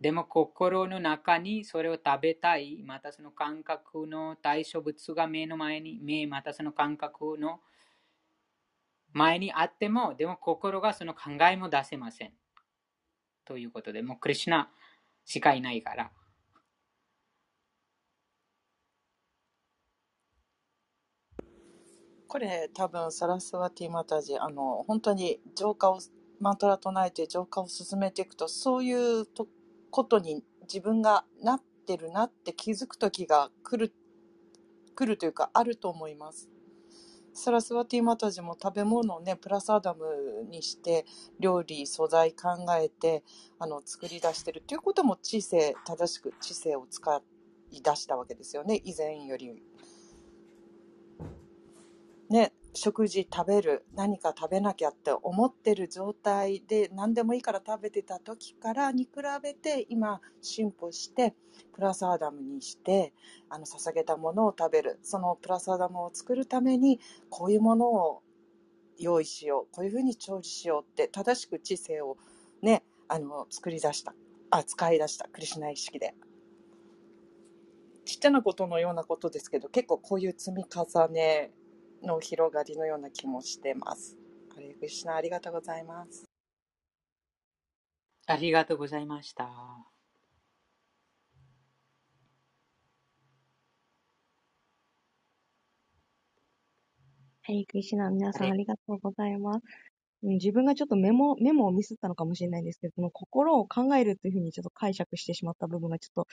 [0.00, 7.60] でも心の中にそれを食べたい、またその感覚の対象物が目の前に、目、またその感覚の
[9.12, 12.32] 前にあっても、でも心がその考えも出せません。
[13.44, 14.70] ということで、もうクリュナ
[15.24, 16.10] しかいないから。
[22.34, 26.00] これ多分サラスワティマタジあの本当に浄化を
[26.40, 29.46] マントラ唱えて浄化を進めていくとそういうと
[29.92, 33.94] ことに自分がなってるなって気づく時が来る
[34.96, 36.50] 来るというかあると思います。
[37.34, 40.04] サラスワティマタジも食べ物をねプラスアダム
[40.50, 41.06] にして
[41.38, 43.22] 料理素材考えて
[43.60, 47.22] あの作り出してるっていうことも知性正しく知性を使
[47.70, 49.62] い出したわけですよね以前より
[52.30, 59.10] ね、食事食べる何か食べなきゃって思ってる状態で何でもいいから食べてた時からに比
[59.42, 61.34] べて今進歩して
[61.72, 63.12] プラスアダムにして
[63.48, 64.98] あの捧げたものを食べる。
[65.02, 66.98] そのプラスアダムを作るために
[67.30, 68.22] こういうものを
[68.98, 69.74] 用意しよう。
[69.74, 72.16] こういうふうに調理しようって正しく知性を
[72.60, 74.14] ねあの作り出した。
[74.50, 75.28] あ使い出した。
[75.28, 76.14] クリシュナ意識で。
[78.04, 81.52] ちっちゃなことのようなことですけど結構こういう積み重ね
[82.04, 84.16] の広がりのような気もしてます。
[84.54, 86.24] ハレクシナありがとうございます。
[88.26, 89.44] ありがとうございました。
[97.42, 99.64] ハレクリシナ、皆さんありがとうございます。
[100.22, 106.28] 自分がちょっとメモ、メモをミスったのかもしれないんですけど、この心を考えるというふうにちょっと解釈してしまった部分がちょっと、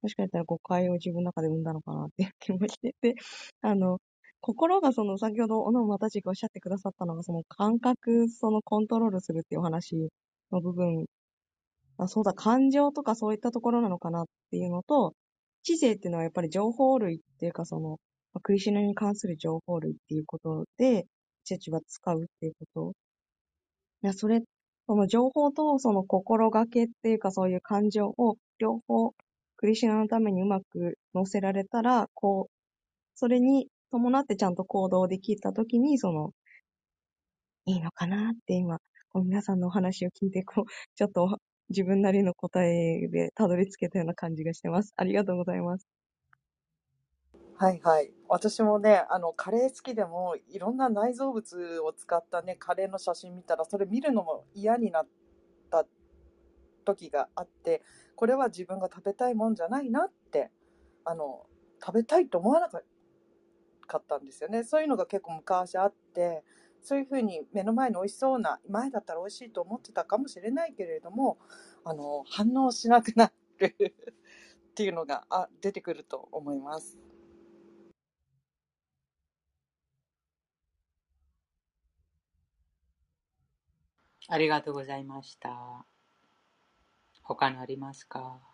[0.00, 3.14] もしかしたら誤解を自分の中で生んだのかなっていう気もしてて、
[3.60, 4.00] あの、
[4.46, 10.10] 心がその、先ほど、小野又がおっしゃってくださったのが、その感覚、そのコントロールするっていうお話
[10.52, 11.06] の部分、
[11.98, 15.14] あそうだ、感情とかそういったところなのかなっていうのと、
[15.62, 17.98] 知性っていうのはやっぱり情報類っていうか、その、
[18.34, 21.06] まクリシナに関する情報類っていうことで、
[21.44, 22.92] チェチは使うっていうこと。
[24.02, 24.42] いや、それ、
[24.86, 29.14] その情報とその心がけっていうか、そういう感情を両方、
[29.56, 32.52] クリシナのためにうまく乗せられたら、こう、
[33.14, 36.32] それに伴ってちゃんと行動できたときに、その、
[37.66, 38.78] いいのかなって今、
[39.14, 40.64] 皆さんのお話を聞いて、こう、
[40.96, 41.38] ちょっと
[41.68, 44.92] 自分なりの答えでたどり着けたような感じがしてます。
[44.96, 45.86] ありがとうございます。
[47.56, 48.12] はいはい。
[48.28, 55.08] 私もね、あの、カレー好きでも、いろんな内臓物を使ったね、カレーの写真見たら、それ見るのも嫌になっ
[55.70, 55.86] た
[56.84, 57.80] 時があって、
[58.16, 60.50] これは自分が食べたいもんじゃないなって、
[61.04, 61.46] あの、
[61.80, 62.84] 食べたいと思わなかっ
[63.86, 64.64] かったんですよね。
[64.64, 66.44] そういうのが結構昔あって、
[66.82, 71.38] そういうふうに目の前に美味しそうな、前だったら美味しいと思ってたかもしれないけれども、
[71.84, 73.76] あの、反応しなくなる
[74.70, 76.98] っていうのがあ出てくると思います。
[84.28, 85.86] ありがとうございました。
[87.24, 88.53] 他にありますか？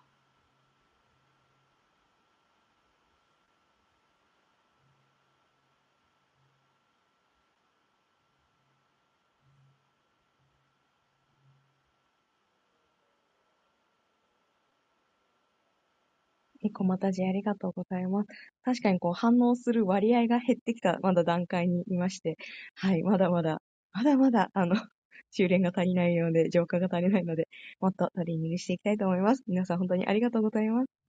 [16.60, 18.28] 結構またじありがとうございます。
[18.62, 22.36] 確かにこう反応する割合が減ってきたまだ段階にいまして、
[22.74, 24.74] はい、まだまだ、まだまだ、あの、
[25.30, 27.48] 修練が足りないので、浄化が足りないので、
[27.80, 29.44] もっとトレーニングしていきたいと思います。
[29.46, 31.00] 皆さん本当にありがとうございます。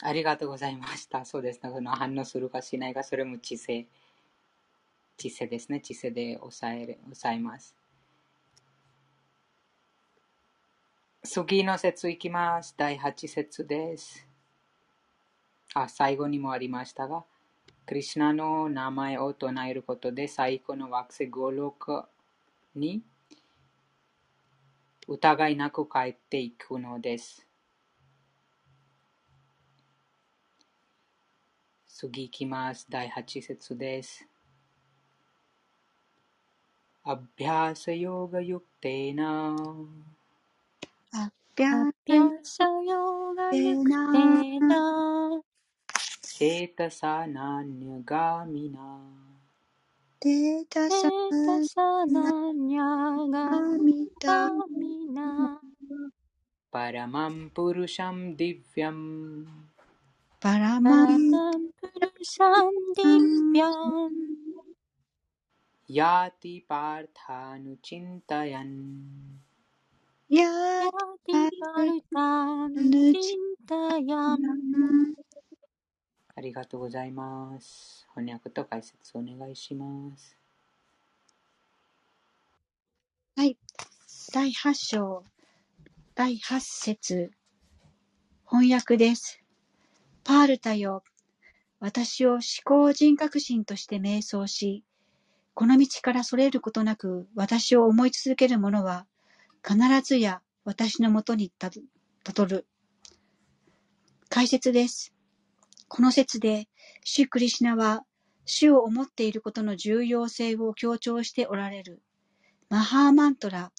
[0.00, 1.24] ありがとうございました。
[1.24, 1.70] そうですね。
[1.70, 3.86] その反応するかしないか、それも知性、
[5.16, 5.80] 知性ですね。
[5.80, 7.74] 知性で抑える、抑えます。
[11.26, 12.72] 次の節いきます。
[12.78, 14.24] 第8節です。
[15.74, 17.24] あ、最後にもありましたが、
[17.84, 22.04] クリシナの名前を唱えることで最高の惑星五六
[22.76, 23.02] に
[25.08, 27.44] 疑いなく帰っていくのです。
[31.88, 32.86] 次いきます。
[32.88, 34.24] 第8節です。
[37.02, 39.56] アビアスヨガユクテナ
[46.24, 48.88] चेतसा नान्यगामिना
[50.24, 51.28] तेजसनान्यगामिना
[56.74, 59.04] परमं पुरुषं दिव्यम्।
[60.44, 64.20] परमं पुरुषं दिव्यम्।
[65.90, 67.40] याति पार्थानुचिन्तयन्
[70.28, 70.44] や
[71.30, 73.38] 탈을 약탈을 진.
[76.34, 78.06] ありがとうございます。
[78.14, 80.36] 翻訳と解説お願いします。
[83.36, 83.56] はい。
[84.32, 85.22] 第8章、
[86.16, 87.30] 第8節。
[88.50, 89.40] 翻訳です。
[90.24, 91.04] パールタよ。
[91.78, 94.82] 私を思考人格心として瞑想し、
[95.54, 99.06] この道からそれることなく私を思い続ける者は、
[99.68, 102.68] 必ずや私のもとにたどる。
[104.28, 105.12] 解説です。
[105.88, 106.68] この説で、
[107.02, 108.04] シュ・クリシナは、
[108.44, 112.00] 主を思っていることの重要性を強調しておられる。
[112.68, 113.72] マハーマントラ、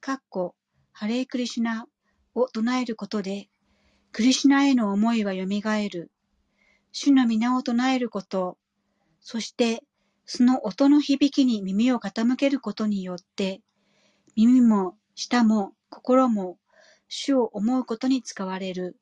[0.00, 0.54] かっこ、
[0.92, 1.88] ハレークリシナ
[2.36, 3.48] を唱えることで、
[4.12, 5.40] クリシナへの思いは蘇
[5.88, 6.12] る。
[6.92, 8.56] 主の皆を唱えること、
[9.20, 9.82] そして
[10.26, 13.62] その音の響きに耳を傾けることによって、
[14.36, 16.58] 耳も舌も心も
[17.08, 18.96] 主を思うことに使われる。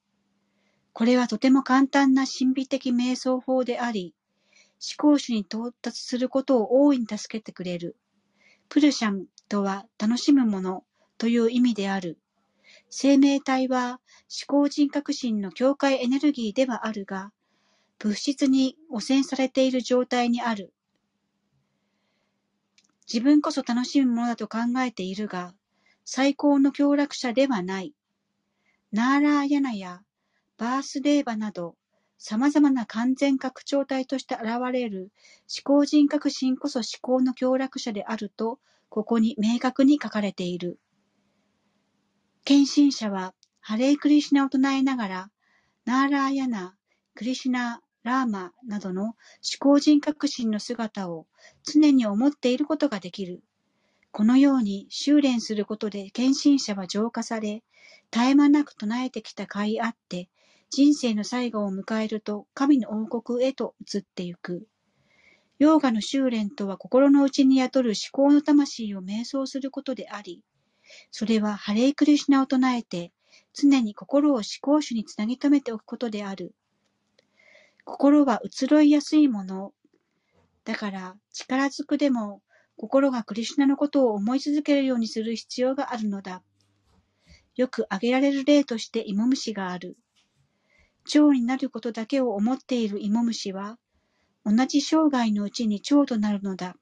[0.92, 4.14] これはとても簡単な神秘的瞑想法であり、
[4.82, 7.96] 思考主に到達することを大いに助けてくれる。
[8.68, 10.84] プルシャンとは楽しむもの
[11.18, 12.18] という意味である。
[12.90, 17.32] 生命体は思考人格心の境界エネルギーではあるが、
[17.98, 20.74] 物質に汚染されている状態にある。
[23.06, 25.54] 自分こそ楽しむものだと考えているが、
[26.05, 27.94] 最高の協楽者ではない。
[28.92, 30.03] ナーラーヤナや
[30.59, 31.76] バースデーバなど、
[32.18, 35.11] 様々な完全拡張体として現れる
[35.48, 40.78] 思考人格心こそ思考の協力者であると、ここに明確に書かれている。
[42.44, 45.30] 献身者は、ハレイクリシナを唱えながら、
[45.84, 46.76] ナーラーヤナ、
[47.14, 49.14] クリシナ、ラーマなどの思
[49.59, 51.26] 考人格心の姿を
[51.62, 53.42] 常に思っていることができる。
[54.12, 57.62] このように修練することで献身者は浄化され、
[58.10, 60.28] 絶え間なく唱えてきた甲斐あって、
[60.68, 64.66] 人生の最後を迎えると神の王国へと移ってゆく。
[65.58, 70.42] ヨーガの修練とは心の内に宿る思考の魂を瞑想することであり、
[71.10, 73.12] それはハレイクリシナを唱えて、
[73.54, 76.54] 常に心を思考主につなぎ止めておくことである。
[77.84, 79.72] 心は移ろいやすいもの。
[80.64, 82.42] だから力ずくでも
[82.83, 86.43] 心がクリシュナのことを思い続けるようにする必要があるのだ。
[87.55, 89.97] よく挙げられる例として芋虫がある。
[91.05, 93.78] 蝶になることだけを思っている芋虫は、
[94.45, 96.74] 同じ生涯のうちに蝶となるのだ。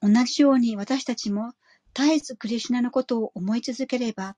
[0.00, 1.52] 同じように私たちも
[1.92, 4.36] 絶えずクリシュナのことを思い続ければ、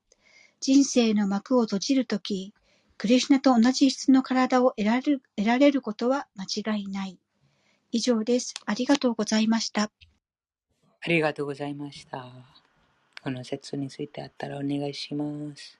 [0.59, 2.55] 人生の幕を閉じるとき、
[2.97, 7.19] クリシュナと同じ質の体を得られる得られることは間違いない。
[7.91, 8.53] 以上です。
[8.65, 9.83] ありがとうございました。
[9.83, 12.25] ありがとうございました。
[13.23, 15.25] この説についてあったらお願いしま
[15.55, 15.79] す。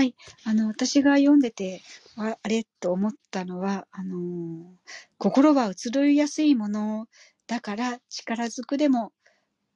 [0.00, 0.14] はい。
[0.46, 1.82] あの、私が読んでて、
[2.16, 4.62] ああれと思ったのは、あのー
[5.18, 7.06] 心は移ろいやすいもの
[7.46, 9.12] だから力ずくでも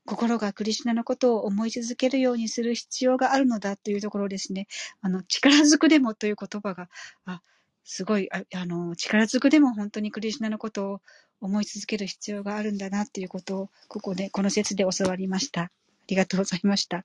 [0.07, 4.67] 心がクリシュナのことを思い続けるようにする必要があるのだというところですね。
[5.03, 6.89] あの、力ずくでもという言葉が、
[7.27, 7.43] あ、
[7.85, 11.01] すごい、ああの、力ずくでも本当にクリシュナのことを
[11.43, 15.65] 思い続ける必要があるんだなっていうことを、ここで、この説で教わりました。
[15.65, 15.71] あ
[16.07, 17.05] りがとうございました。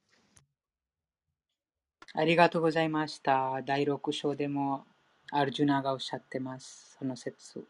[2.15, 3.61] ありがとうございました。
[3.63, 4.83] 第6章でも
[5.31, 6.97] アルジュナがおっしゃってます。
[6.97, 7.63] その説。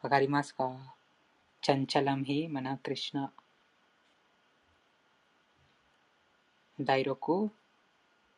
[0.00, 0.94] わかりますか？
[1.60, 3.32] チャンチャラムヒマナクリシナ。
[6.80, 7.50] 第6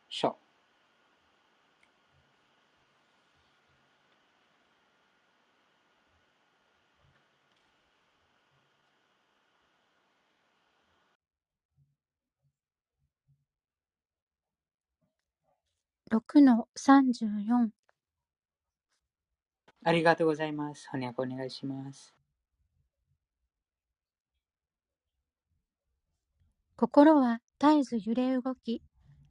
[0.09, 0.36] 章。
[16.14, 17.70] 6の34
[19.82, 20.86] ありがとうございます。
[20.88, 22.14] 翻訳お願いします。
[26.76, 28.80] 心は絶えず揺れ動き、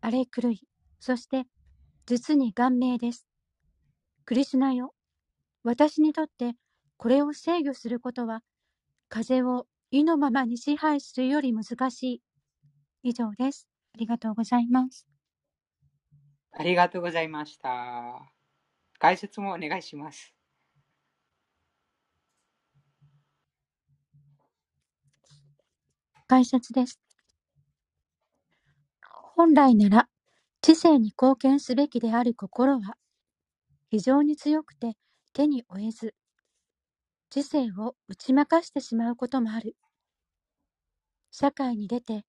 [0.02, 0.68] 荒れ狂い、
[1.00, 1.48] そして
[2.06, 3.26] 実に顔面です。
[4.26, 4.94] クリシュナよ、
[5.64, 6.58] 私にとって
[6.98, 8.42] これを制御することは、
[9.08, 12.22] 風を意のままに支配するより難しい。
[13.04, 13.70] 以上です。
[13.96, 15.13] ありがとうございます。
[16.56, 18.32] ありがとうございました。
[19.00, 20.34] 解説もお願いします。
[26.28, 27.00] 解説です。
[29.36, 30.10] 本来なら
[30.62, 32.98] 知性に貢献すべきである心は
[33.90, 34.94] 非常に強くて
[35.34, 36.14] 手に負えず
[37.30, 39.76] 知性を打ち負かしてしまうこともある。
[41.32, 42.26] 社会に出て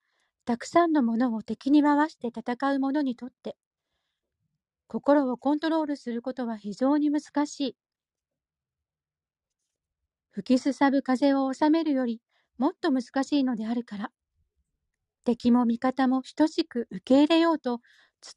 [0.47, 3.57] たくさんのものを敵に回して戦う者にとって
[4.87, 7.76] 心をコントロールすることは非常に難しい。
[10.30, 12.20] 吹きすさぶ風を収めるより
[12.59, 14.11] もっと難しいのであるから、
[15.24, 17.80] 敵も味方も等しく受け入れようと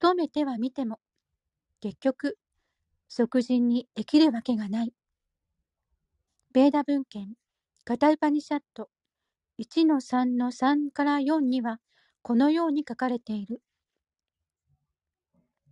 [0.02, 1.00] 努めてはみても、
[1.82, 2.38] 結局、
[3.10, 4.93] 即人にできるわけがない。
[6.54, 7.34] ベーダ文献、
[7.86, 8.89] ガタウパニシャット
[9.58, 11.80] 1-3-3から4には、
[12.22, 13.62] このように書かれている。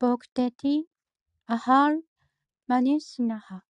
[0.00, 0.28] ボク
[1.46, 2.00] アハル
[2.66, 3.64] マニシナハ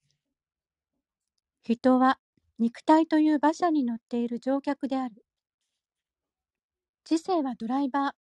[1.65, 2.21] 人は
[2.61, 5.25] 肉体という馬車に乗っている乗客である
[7.03, 8.13] 知性はドライバー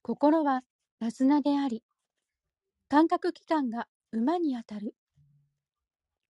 [0.00, 0.62] 心は
[1.00, 1.82] ラズナであり
[2.88, 4.94] 感覚器官が馬にあたる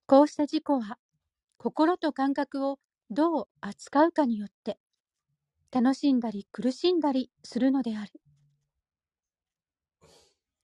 [0.07, 0.99] こうした事故は
[1.59, 4.79] 心と感覚をどう扱うかによって
[5.71, 8.22] 楽しんだり苦しんだりするのである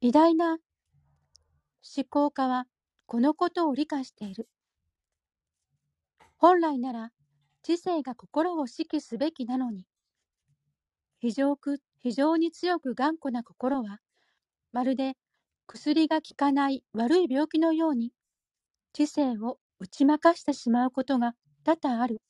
[0.01, 0.59] 偉大な
[1.97, 2.67] 思考家は
[3.07, 4.49] このことを理解している。
[6.37, 7.11] 本来なら
[7.63, 9.87] 知性が心を指揮すべきなのに、
[11.19, 13.99] 非常く非常に強く頑固な心は、
[14.73, 15.15] まるで
[15.67, 18.13] 薬が効かない悪い病気のように、
[18.93, 21.35] 知性を打ち負かしてしまうことが
[21.65, 22.23] 多々ある。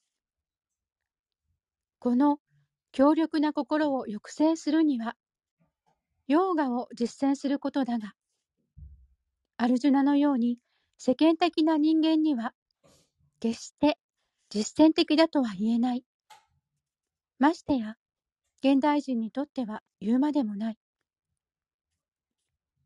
[1.98, 2.38] この
[2.92, 5.16] 強力な心を抑制するには、
[6.29, 8.12] ヨーガを実践することだが、
[9.57, 10.59] アルジュナのように
[10.99, 12.53] 世間的な人間には、
[13.41, 13.99] 決して
[14.51, 16.05] 実践的だとは言えない。
[17.39, 17.95] ましてや、
[18.62, 20.79] 現代人にとっては言うまでもない。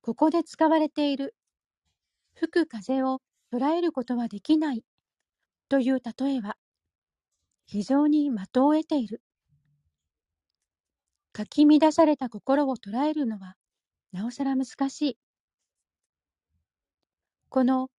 [0.02, 1.34] ここで使われている
[2.34, 3.20] 吹く風を
[3.52, 4.84] 捉えることはできない
[5.68, 6.56] という例えは
[7.66, 9.20] 非常に的を得ている。
[11.32, 13.56] かき乱された心を捉えるのは
[14.12, 15.18] なおさら難しい。
[17.48, 17.90] この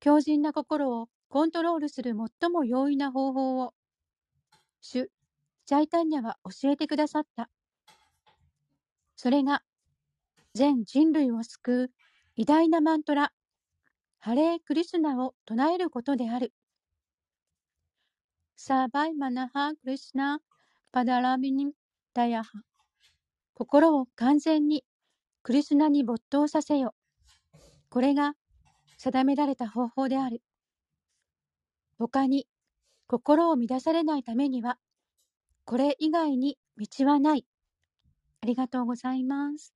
[0.00, 3.72] 強靭な心をコントロールする最も容易な方法を
[4.80, 5.10] 主
[5.64, 7.48] チャイタンニャは教えてくださった。
[9.16, 9.62] それが、
[10.54, 11.90] 全人類を救う
[12.36, 13.32] 偉大なマントラ、
[14.18, 16.52] ハレークリスナを唱えることである。
[18.56, 20.40] サーバイマナハクリスナ
[20.90, 21.72] パダラビニ
[22.12, 22.71] ダヤハ。
[23.54, 24.84] 心を完全に
[25.42, 26.94] クリスナに没頭させよ。
[27.90, 28.34] これが
[28.96, 30.42] 定められた方法である。
[31.98, 32.46] 他に
[33.06, 34.78] 心を乱されないためには、
[35.64, 37.46] これ以外に道はない。
[38.40, 39.74] ありがとうございます。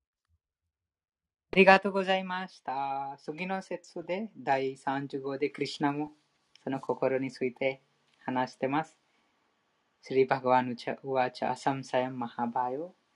[1.53, 3.17] ありがとうございました。
[3.19, 6.13] 次の節で第35でクリスナも
[6.63, 7.83] その心について
[8.25, 8.99] 話してます。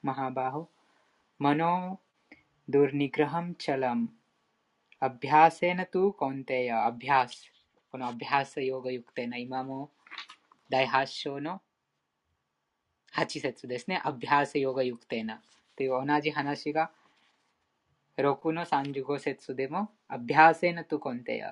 [0.04, 0.70] महाबाहो।
[1.42, 2.00] मनो
[2.70, 4.06] दुर्निग्रहं चलम्।
[5.02, 9.90] अभ्यासेन तो कौन्तेय, अभ्यास। अभ्यास योग पुनः अभ्यासयोगयुक्तेन इमामो
[10.70, 11.58] दायहास्योनो
[13.16, 15.38] हाचिसेत्सु देश ने। अभ्यास योग युक्त न
[15.78, 16.88] तो ओना जी हनाशी का
[18.18, 21.44] रोकु नो सांजुगो सेत्सु देमो अभ्यास न तु कौनतेय,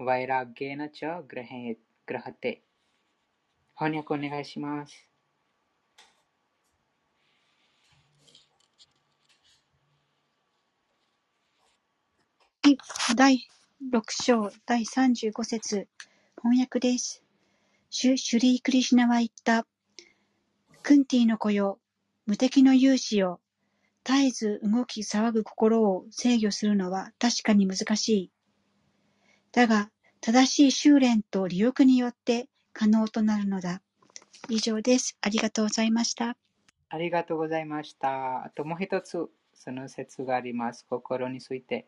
[0.00, 2.62] वैराग्येन च ग्रहेत ग्रहते।
[3.80, 5.07] होने को निगाशिमास
[13.16, 13.48] 第
[13.92, 15.86] 6章第35節
[16.42, 17.22] 翻訳です。
[17.88, 19.66] シュシュリー・クリシナは言った。
[20.82, 21.78] クンティの子よ、
[22.26, 23.40] 無敵の勇士よ、
[24.04, 28.30] 絶えず動き騒ぐ心を制御するのは確かに難しい。
[29.52, 29.90] だが、
[30.20, 33.80] 正しい修練と利欲によって可能となるのだ。
[34.48, 35.16] 以上です。
[35.20, 36.36] ありがとうございました。
[36.88, 38.44] ありがとうございました。
[38.44, 40.84] あともう一つ、その説があります。
[40.88, 41.86] 心について。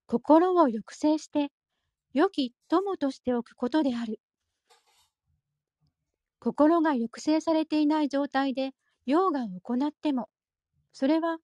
[0.06, 1.50] 心を抑制して
[2.12, 4.20] 良き友としておくことである。
[6.40, 8.72] 心が抑制されていない状態で
[9.06, 10.28] ヨーガを行っても、
[10.92, 11.38] それは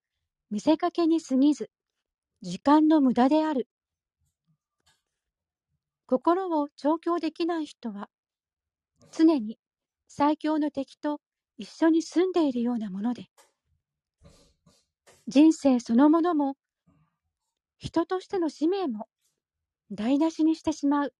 [0.50, 1.70] 見せかけに過ぎず、
[2.42, 3.68] 時間の無駄である。
[6.06, 8.08] 心を調教できない人は、
[9.12, 9.58] 常に
[10.08, 11.20] 最強の敵と
[11.58, 13.26] 一緒に住んでいるようなもので、
[15.26, 16.56] 人生そのものも、
[17.78, 19.08] 人としての使命も
[19.90, 21.14] 台無しにしてしまう。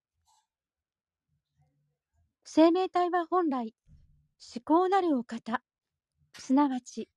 [2.45, 3.75] 生命体は本来、
[4.55, 5.63] 思考なるお方、
[6.39, 7.09] すなわち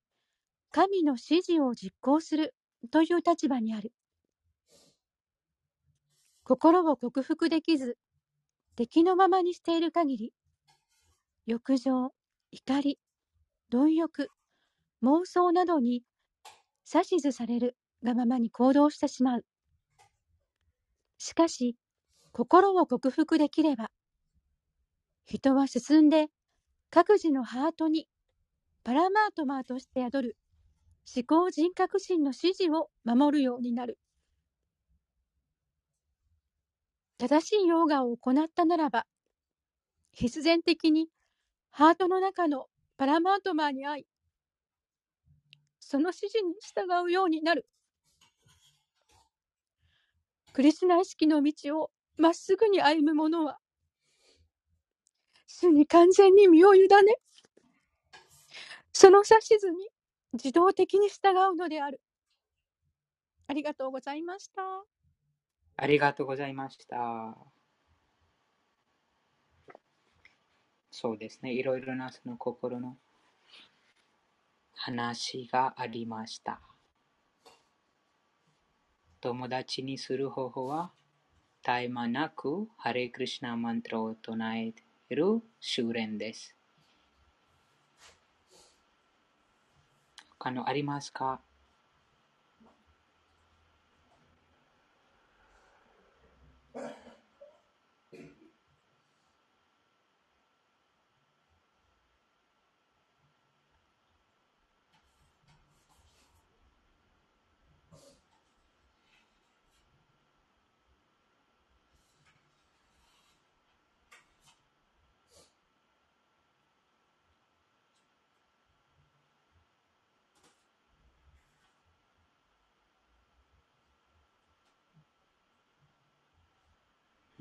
[0.71, 2.55] 神の指示を実行する
[2.91, 3.93] という立場にある。
[6.43, 7.97] 心を克服できず、
[8.75, 10.33] 敵のままにしている限り、
[11.45, 12.13] 欲情、
[12.51, 12.99] 怒り、
[13.71, 14.27] 貪欲、
[15.01, 16.03] 妄想などに
[16.93, 19.45] 指図されるがままに行動してしまう。
[21.17, 21.77] しかし、
[22.33, 23.89] 心を克服できれば、
[25.23, 26.27] 人は進んで
[26.89, 28.09] 各自のハートに
[28.83, 30.37] パラマートマーとして宿る
[31.15, 33.97] 思考人格心の指示を守るようになる。
[37.17, 39.05] 正しいヨーガを行ったならば、
[40.11, 41.07] 必然的に
[41.69, 42.65] ハートの中の
[43.01, 44.05] パラマートマーに会い、
[45.79, 47.65] その指示に従うようになる。
[50.53, 53.57] クリスナ意識の道をまっすぐに歩む者は、
[55.47, 56.87] 主に完全に身を委ね、
[58.93, 59.89] その指図に
[60.33, 61.99] 自動的に従うのである。
[63.47, 64.61] ありがとうございました。
[65.75, 67.50] ありがとうございました。
[70.91, 71.53] そうですね。
[71.53, 72.97] いろいろなその心の
[74.75, 76.61] 話がありました。
[79.21, 80.91] 友達にする方法は、
[81.63, 84.73] 絶え間なくハレクリシナマントラを唱え
[85.15, 86.55] る修練です。
[90.39, 91.39] 他のありますか？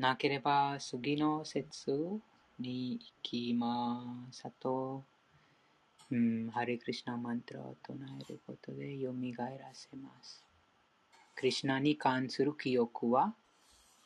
[0.00, 1.92] なければ次の節
[2.58, 5.04] に行きますあと、
[6.10, 10.42] うん、ハリクリシナマントラを唱えることで蘇らせます。
[11.34, 13.34] クリシナに関する記憶は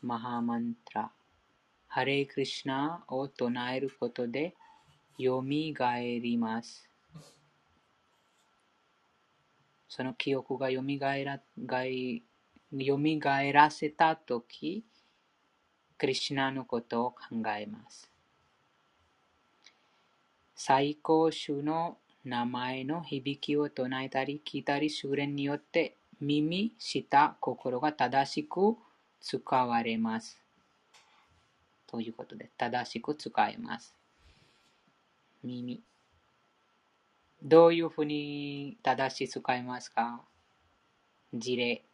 [0.02, 1.10] マハマントラ。
[1.86, 4.56] ハレクリシナを唱えることで
[5.16, 6.90] 蘇ります。
[9.88, 10.82] その記憶が蘇
[11.24, 11.40] ら
[12.72, 14.82] 蘇らせたとき、
[15.98, 17.18] クリシナのことを考
[17.56, 18.10] えます。
[20.56, 28.76] 最高種の名前の響きを唱えたり聞いたり修練によって耳、舌、心が正しく
[29.20, 30.38] 使われます。
[31.86, 33.94] ということで、正しく使えます。
[35.42, 35.82] 耳。
[37.42, 40.22] どういうふうに正しく使いますか？
[41.34, 41.84] 事例。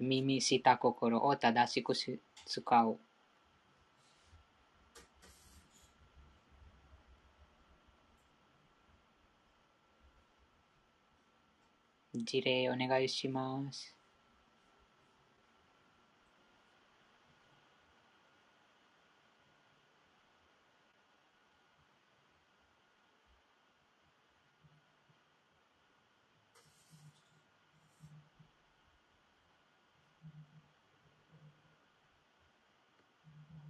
[0.00, 2.98] 耳、舌、心を正しく使う。
[12.24, 13.96] 事例お願いします。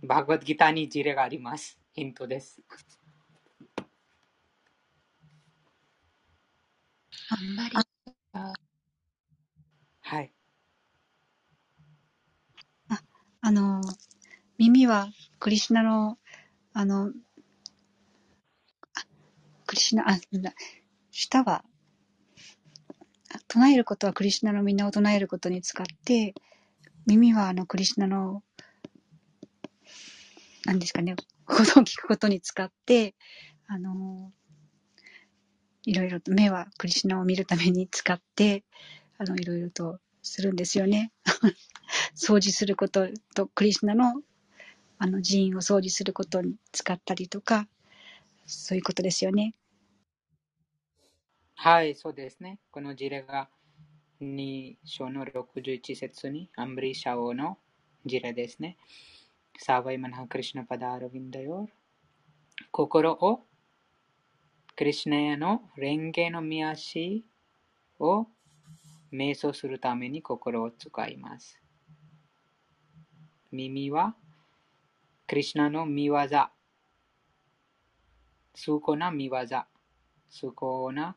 [0.02, 1.78] バグワッドギターに事例があります。
[1.92, 2.60] ヒントです。
[7.28, 7.91] あんまり
[10.12, 10.32] はい。
[12.90, 13.00] あ、
[13.40, 13.80] あの、
[14.58, 15.08] 耳は
[15.38, 16.18] クリシナの、
[16.74, 17.12] あの、あ
[19.64, 20.52] クリシナ、あ、なんだ
[21.12, 21.64] 舌は、
[23.48, 26.34] 唱えることはクリシナのみんなを唱えることに使って、
[27.06, 28.42] 耳はあのクリシナの、
[30.66, 33.14] 何ですかね、ことを聞くことに使って、
[33.66, 34.30] あの、
[35.84, 38.62] いろいろと目はクリシナを見るために使って、
[39.22, 41.12] あの、いろいろとするんですよね。
[42.16, 43.06] 掃除すること
[43.36, 44.20] と、クリスナの、
[44.98, 47.68] あの、寺院を掃除することに使ったりとか、
[48.46, 49.54] そういうことですよね。
[51.54, 52.58] はい、そうですね。
[52.72, 53.48] この事例が
[54.20, 57.58] 2章の61節にアンブリシャオの
[58.04, 58.76] 事例ですね。
[59.56, 63.46] サーバイマナハクリシナパダーロヴィンダヨー心を
[64.74, 67.24] クリシナヤの蓮華の見足
[68.00, 68.26] を
[69.12, 71.60] 瞑想するために心を使います。
[73.50, 74.14] 耳は、
[75.26, 76.18] クリュナの見業、
[78.54, 79.36] 崇高な見業、
[80.30, 81.16] 崇高な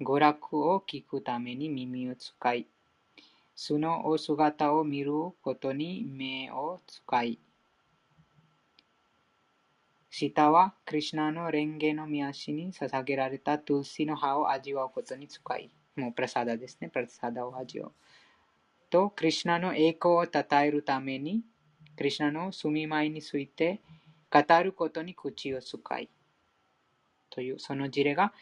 [0.00, 2.68] 娯楽を聞くために耳を使い、
[3.56, 5.12] そのお姿を見る
[5.42, 7.38] ことに目を使い、
[10.10, 16.88] 舌はクリュナの蓮華の見足に捧げられたトゥルシの葉を味わうことに使い、もうプラサダですね。
[16.88, 17.92] プラサダを味を。
[18.90, 21.42] と、クリュナの栄光を称えるために、
[21.96, 23.80] クリュナの住みまいについて
[24.30, 26.08] 語ることに口を使い。
[27.30, 28.32] という、その事例が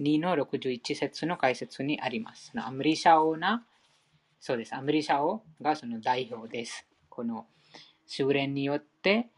[0.00, 2.52] 2の61節の解説にあります。
[2.54, 3.66] アムリシャオな、
[4.40, 4.74] そうです。
[4.74, 6.86] アムリシャオがその代表です。
[7.08, 7.46] この
[8.06, 9.28] 修練によって、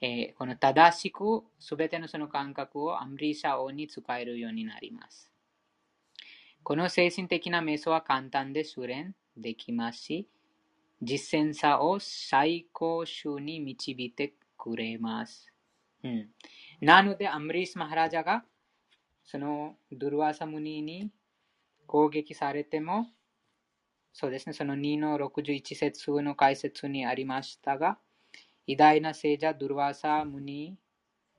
[0.00, 5.31] えー、この正しくすべてのその感覚をアムリシャオに使えるようになります。
[6.64, 10.28] この精神的な瞑想は簡単で修練できますし、
[11.02, 15.52] 実践さを最高種に導いてくれます。
[16.04, 16.28] うん、
[16.80, 18.44] なので、アムリス・マハラジャが
[19.24, 21.10] そのドゥルワサムニに
[21.86, 23.08] 攻撃されても、
[24.12, 27.98] そうですね、その2の61節の解説にありましたが、
[28.66, 30.76] 偉大な聖者ドゥルワサムニ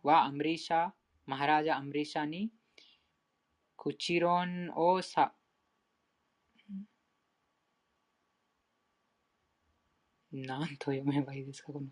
[0.02, 0.90] はアムリシャ、
[1.26, 2.50] マハラジャ・アムリシャに
[3.84, 5.34] 口論をさ、
[10.32, 11.88] 何と読めばいいですかこの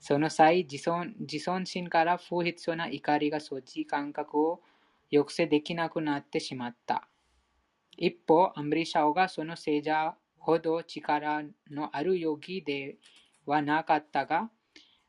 [0.00, 4.62] その際、自尊自尊心から不必要な怒りが生じ、感覚を
[5.10, 7.06] 抑制できなくなってしまった。
[7.98, 12.96] 一方、アンブリシャオがその聖者ほど力のあるヨギで
[13.44, 14.50] はなかったが、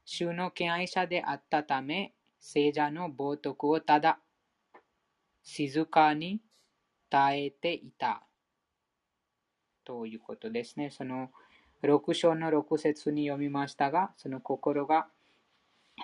[0.03, 4.19] 衆の敬愛者であったため、聖者の冒涜をただ
[5.47, 6.41] 静かに
[7.09, 8.21] 耐えていた。
[9.85, 10.89] ということですね。
[10.89, 11.29] その
[11.83, 15.07] 6章の6節に読みましたが、その心が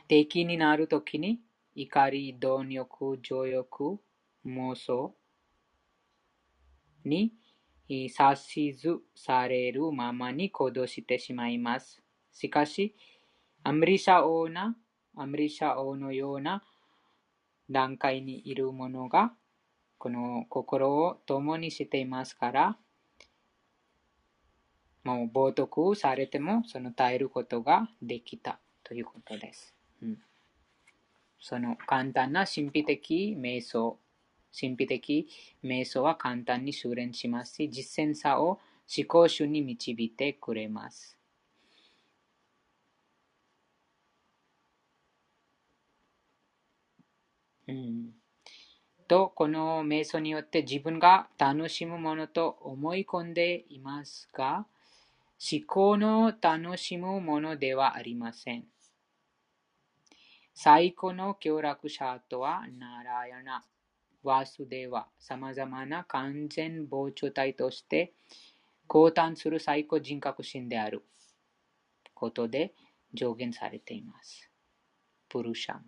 [0.08, 1.42] 敵になるときに
[1.76, 4.00] 怒り、貪欲、情欲、
[4.46, 5.14] 妄想
[7.04, 7.34] に
[7.90, 12.02] 指図されるままに行動してしまいます。
[12.32, 12.96] しかし、
[13.62, 14.78] アムリシャ王な、
[15.18, 16.64] アムリシャ王のような
[17.70, 19.34] 段階にいる者が、
[19.98, 22.78] この心を共にしていますから、
[25.04, 29.74] もう冒涜されても、その耐えることができたということです。
[30.02, 30.18] うん、
[31.40, 33.98] その簡単な神秘的瞑想、
[34.58, 35.28] 神秘的
[35.64, 38.60] 瞑想は簡単に修練しますし、実践さを
[38.96, 41.18] 思考主に導いてくれます。
[49.08, 54.66] と、この瞑想によって自分が楽しむものと思い込んでいますが、
[55.52, 58.66] 思考の楽しむものではありません。
[60.54, 63.64] 最古の協楽者とは、ナラヤナ、
[64.24, 68.14] ワスデワ、様々な完全膨張体として
[68.88, 71.04] 降誕する最古人格心である
[72.14, 72.74] ことで
[73.14, 74.50] 上限されています。
[75.28, 75.78] プルシャン。
[75.78, 75.84] うん。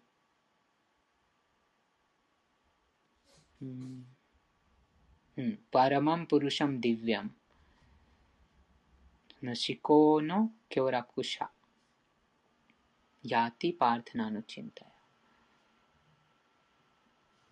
[5.71, 7.31] パラマンプルシャムディヴィアム。
[9.41, 11.49] 思考の協楽者。
[13.23, 14.85] ヤティパートナのチンタ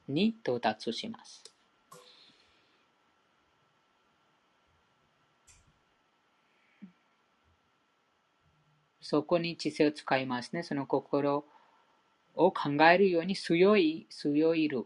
[0.08, 1.44] に到達します。
[9.02, 10.64] そこに知性を使いますね。
[10.64, 11.46] その心
[12.36, 14.86] を考えるように強い、強いる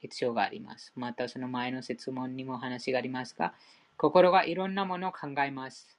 [0.00, 0.92] 必要があります。
[0.96, 3.54] またその前の質問にも話がありますが、
[3.96, 5.98] 心がいろんなものを考えます。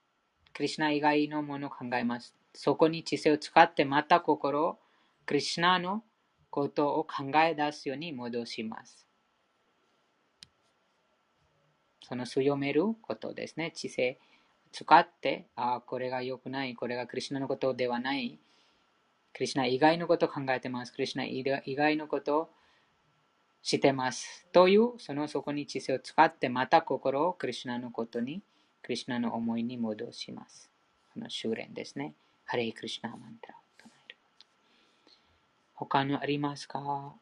[0.54, 2.36] クリュナ以外のものを考えます。
[2.54, 4.80] そこに知性を使ってまた心を
[5.26, 6.04] クリュナの
[6.50, 9.06] ことを考え出すように戻します。
[12.02, 13.72] その強めることですね。
[13.76, 14.18] 知性
[14.72, 18.40] 使って、ああ、これが良くない、これがクリュナのことではない。
[19.34, 20.92] クリュナ以外のことを考えてます。
[20.92, 22.50] クリュナ以外のことを
[23.62, 24.48] してます。
[24.52, 28.42] という、そのそこに知性を使って、また心をクリュナのことに、
[28.82, 30.72] クリュナの思いに戻します。
[31.14, 32.14] この修練ですね。
[32.46, 34.18] ハレイクリュナマンタラを唱える。
[35.74, 37.14] 他のありますか？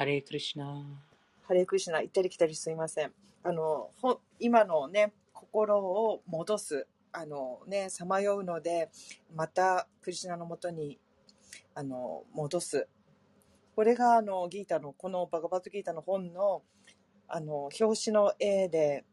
[0.00, 0.82] ハレイクリシナ。
[1.42, 3.12] ハレイクリシナ、行ったり来たりすいません。
[3.42, 8.88] あの、ほ今のね、心を戻す、あのね、さまようので、
[9.34, 10.98] またクリシナのもとに、
[11.74, 12.88] あの、戻す。
[13.76, 16.62] これが、あの、ギータの、このバガバットギータの本の、
[17.28, 19.04] あの、表紙の絵で、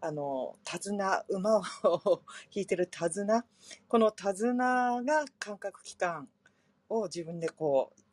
[0.00, 2.22] あの、手綱、馬を
[2.54, 3.44] 引いてる手綱。
[3.88, 6.28] この手綱が感覚器官
[6.88, 8.05] を自分でこう、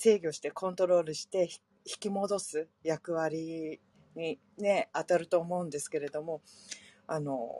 [0.00, 1.50] 制御してコントロールして
[1.84, 3.80] 引き戻す役割
[4.16, 6.40] にね、当たると思うんですけれども、
[7.06, 7.50] あの、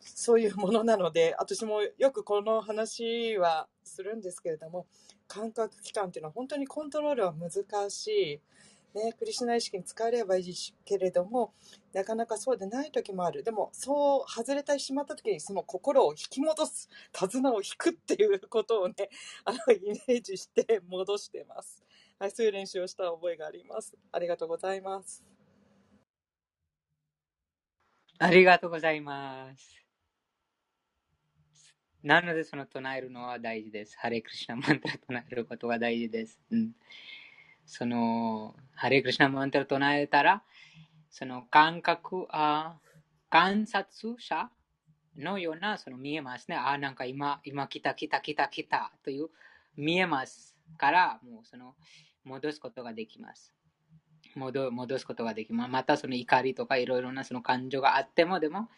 [0.00, 4.86] そういうものなので、私もよくこの話はするんですけれども、
[5.28, 8.40] 感覚器官っていうのは本当にコントロールは難しい。
[8.94, 11.54] ね、クリシュナ意識に使えればいいけれども、
[11.94, 13.42] なかなかそうでない時もある。
[13.42, 18.94] でも、そう外れてしまった時に、その心を引き戻す、手綱を引くっていうことをね、
[19.44, 21.82] あの、イメージして戻してます。
[22.18, 23.94] はい、そういう練習をした覚えがあります。
[24.12, 25.24] ありがとうございます。
[28.18, 29.82] ありがとうございます。
[32.02, 33.96] なので、その唱えるのは大事です。
[33.96, 36.38] ハレクリシナマントラ唱えることが大事です。
[36.50, 36.72] うん
[37.66, 40.42] その、ハレクリシナマンタを唱えたら、
[41.10, 42.78] その感覚、あ
[43.28, 44.50] 観察者
[45.16, 46.56] のような、その見えますね。
[46.56, 49.28] あ、なんか今、今来た来た来た来たという
[49.76, 51.74] 見えますから、もうその
[52.24, 53.54] 戻すことができます。
[54.34, 55.70] 戻戻すことができます。
[55.70, 58.68] またその怒りとかいろいろなその感情があっても、でも、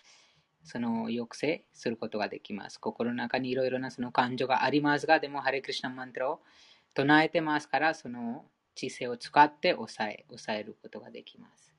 [0.65, 2.81] その抑制することができます。
[2.81, 6.41] 心の中にいろいろなその感情がありますが、でも、ハレクリシナマントラを
[6.95, 8.45] 唱えてますから、その
[8.75, 11.75] 知性を使って抑え、抑えることができます。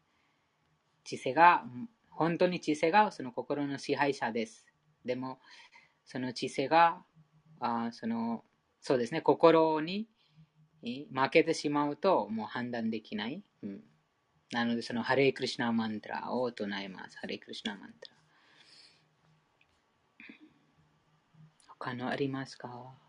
[1.03, 1.65] 知性が、
[2.09, 4.65] 本当に知性がその心の支配者です。
[5.03, 5.39] でも、
[6.05, 7.03] その知性が、
[7.59, 8.43] あその、
[8.79, 10.07] そうですね、心に
[10.81, 13.43] 負けてしまうともう判断できない。
[13.63, 13.83] うん、
[14.51, 17.17] なので、そのハレイクリシナマントラを唱えます。
[17.17, 18.15] ハレイクリシナマントラ。
[21.79, 23.04] 他のありますか？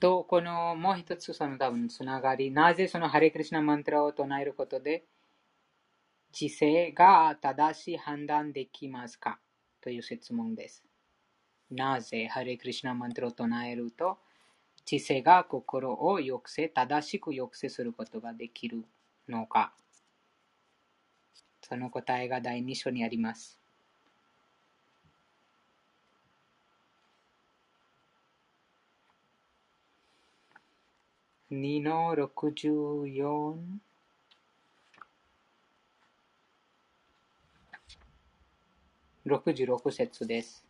[0.00, 5.04] と、このもう一つその多分つながり、なぜそのハレクリシナマントラを唱えることで、
[6.32, 9.40] 知性が正しい判断できますか
[9.80, 10.84] という質問です。
[11.70, 14.18] なぜハレクリシナマントラを唱えると、
[14.84, 18.84] 知性が心を抑制、正しく抑制することができる
[19.28, 19.74] のか。
[21.62, 23.59] その答えが第2章にあります。
[31.50, 33.56] 2の64
[39.26, 40.64] 66節です。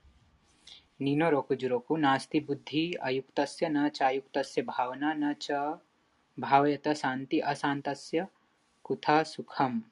[1.01, 5.77] 2の66ナスティブッディアユクタスヤナチャユクタスヤバウナナチャ
[6.39, 8.31] バウヤタサンティアサンタスヤ
[8.83, 9.83] クタスカム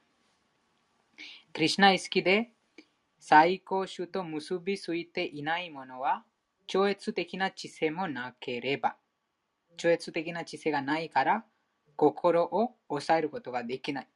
[1.52, 2.50] クリシナ意識で
[3.20, 6.24] 最高種と結びついていないものは
[6.66, 8.96] 超越的な知性もなければ
[9.78, 11.44] 超越的な知性がないから、
[11.96, 14.08] 心を抑えることができない。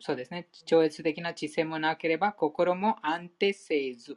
[0.00, 0.48] そうですね。
[0.64, 4.16] 超越的な知性もなければ、心も安定せず。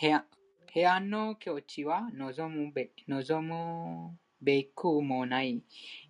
[0.00, 5.62] 部屋の境地は望むべ望むべくもない。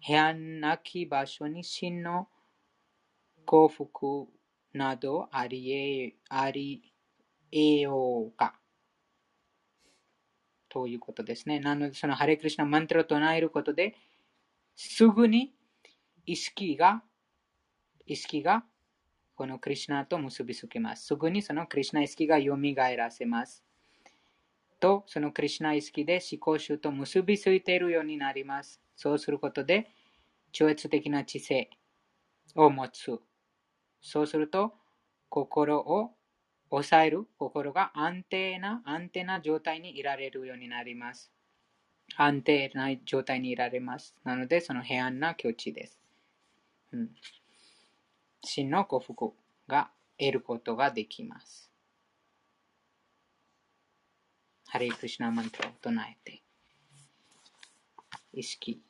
[0.06, 2.28] 部屋なき場所に真の
[3.44, 4.26] 幸福
[4.72, 6.92] などありえあり
[7.52, 8.58] えようか。
[10.76, 11.58] ということですね。
[11.58, 13.94] なので、そのハレクリシナマントラを唱えることで、
[14.74, 15.54] すぐに
[16.26, 17.02] 意識が、
[18.04, 18.62] 意識が
[19.36, 21.06] このクリシナと結びつけます。
[21.06, 22.58] すぐにそのクリシナ意識が蘇
[22.94, 23.64] らせます。
[24.78, 28.82] と、そのクリシナ意識で思考集と結びついているようになります。
[28.96, 29.90] そうすることで、
[30.52, 31.70] 超越的な知性
[32.54, 33.18] を持つ。
[34.02, 34.74] そうすると、
[35.30, 36.10] 心を
[36.70, 41.30] 抑える心が安定な、安定な状態にいられるようになります。
[42.16, 44.14] 安定な状態にいられます。
[44.24, 46.00] なので、その平安な境地です。
[46.92, 47.10] うん、
[48.42, 49.32] 真の幸福
[49.68, 51.70] が得ることができます。
[54.68, 56.42] ハレイクリシナマントを唱えて、
[58.32, 58.80] 意識、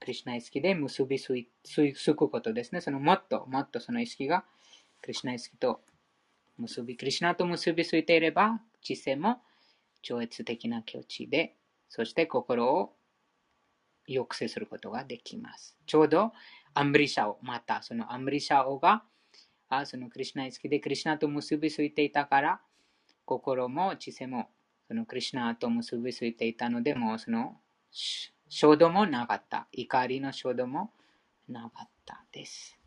[0.00, 2.80] クリシナ意識で結びつくことですね。
[2.80, 4.44] そのもっともっとその意識が
[5.02, 5.80] クリシナ意識と
[6.58, 9.42] 結び、クリシナと結びついていれば、知性も
[10.02, 11.56] 超越的な境地で、
[11.88, 12.94] そして心を
[14.08, 15.76] 抑制することができます。
[15.86, 16.32] ちょうど
[16.74, 19.02] アンブリシャオ、またそのアンブリシャオが、
[19.68, 22.60] あそのクリシナ好きでクリシナと結びついていたから、
[23.24, 24.48] 心も知性も
[24.86, 27.56] そのクリシナと結びついていたので、もうその
[28.48, 29.66] 衝動もなかった。
[29.72, 30.92] 怒りの衝動も
[31.48, 32.78] なかったです。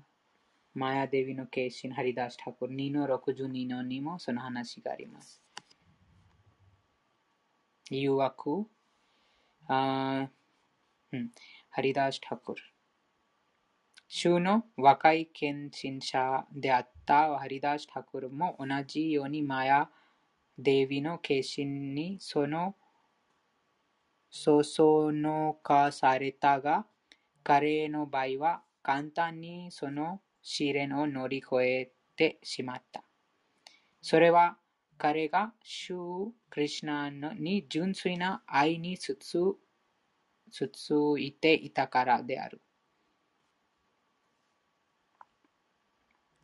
[0.75, 5.42] マヤデビのケーシン、ハリダーシ・タクル2の62の2もその話があります。
[7.91, 8.65] 誘惑
[9.69, 10.29] あ、
[11.13, 11.31] うん、
[11.71, 12.63] ハリダーシ・タクル
[14.09, 19.89] 州の若い献身者であったハリダーシ・タクルも同じようにマヤ・
[20.59, 22.77] デビの化身にその
[24.35, 26.87] そそのかされたが、
[27.45, 33.05] 彼の場合は簡単にその試練を乗り越えてしまった。
[34.01, 34.57] それは
[35.03, 39.37] 彼が主クリシナに純粋な愛につつ
[41.19, 42.61] いていたからである。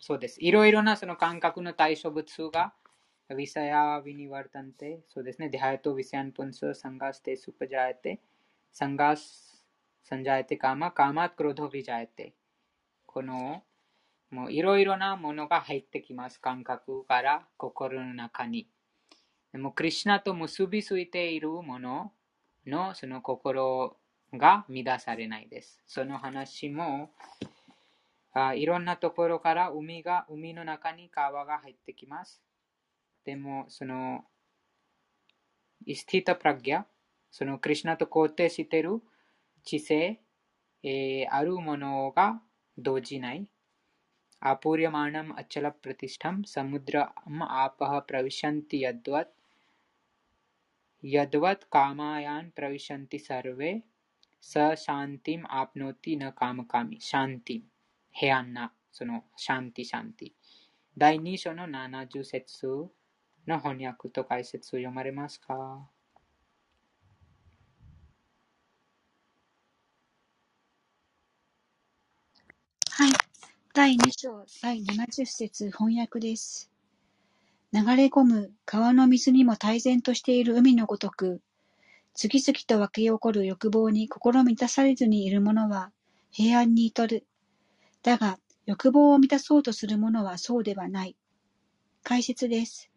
[0.00, 0.38] そうです。
[0.40, 2.74] いろいろなその感覚の対象物が、
[3.30, 8.20] ヴィサヤ・ヴィニワルタンテ、そうですね、デハヤト・ヴィサヤン・プンス、サンガス・テ・スプジャエテ、
[8.72, 9.64] サンガス・
[10.02, 12.34] サンジャエテ・カマ、カマ・クロド・ヴィジャエテ。
[13.06, 13.62] この
[14.30, 16.40] もういろいろなものが入ってきます。
[16.40, 18.68] 感覚から心の中に。
[19.52, 22.12] でも、クリュナと結びついているもの
[22.66, 23.96] のその心
[24.34, 25.82] が乱されないです。
[25.86, 27.10] その話も
[28.32, 32.40] あいろんなところから海が海の中に川が入ってきます。
[33.24, 34.24] でも、その
[35.86, 36.84] イスティタプラギャ、
[37.30, 39.00] そのクリュナと肯定している
[39.64, 40.20] 知性、
[40.82, 42.40] えー、あるものが
[42.76, 43.46] 動じない。
[44.42, 49.34] आपूर्यमाणम् अचलप्रतिष्ठं समुद्रम् आपः प्रविशन्ति यद्वत्
[51.04, 53.82] यद्वत् कामायान् प्रविशन्ति सर्वे,
[54.42, 57.62] स शांतिम आपनोति न काम कामी शांति
[58.16, 60.30] हे अन्ना, सुनो शांति शांति
[60.98, 62.90] दाइनी, सुनो नाना जू सेत्सु
[63.48, 65.56] न होन्याकुतो काय सेत्सु यो मरे मास्का।
[73.78, 76.68] 第2章第70節翻訳です。
[77.72, 81.40] 流れ込む川の水にも大然としている海のごとく、
[82.12, 85.92] 次々と湧き起こる欲望に心満たされずにいる者は
[86.32, 87.24] 平安に至る。
[88.02, 91.14] だが、欲望を満たそうとする者はそうではない。
[92.02, 92.90] 解説です。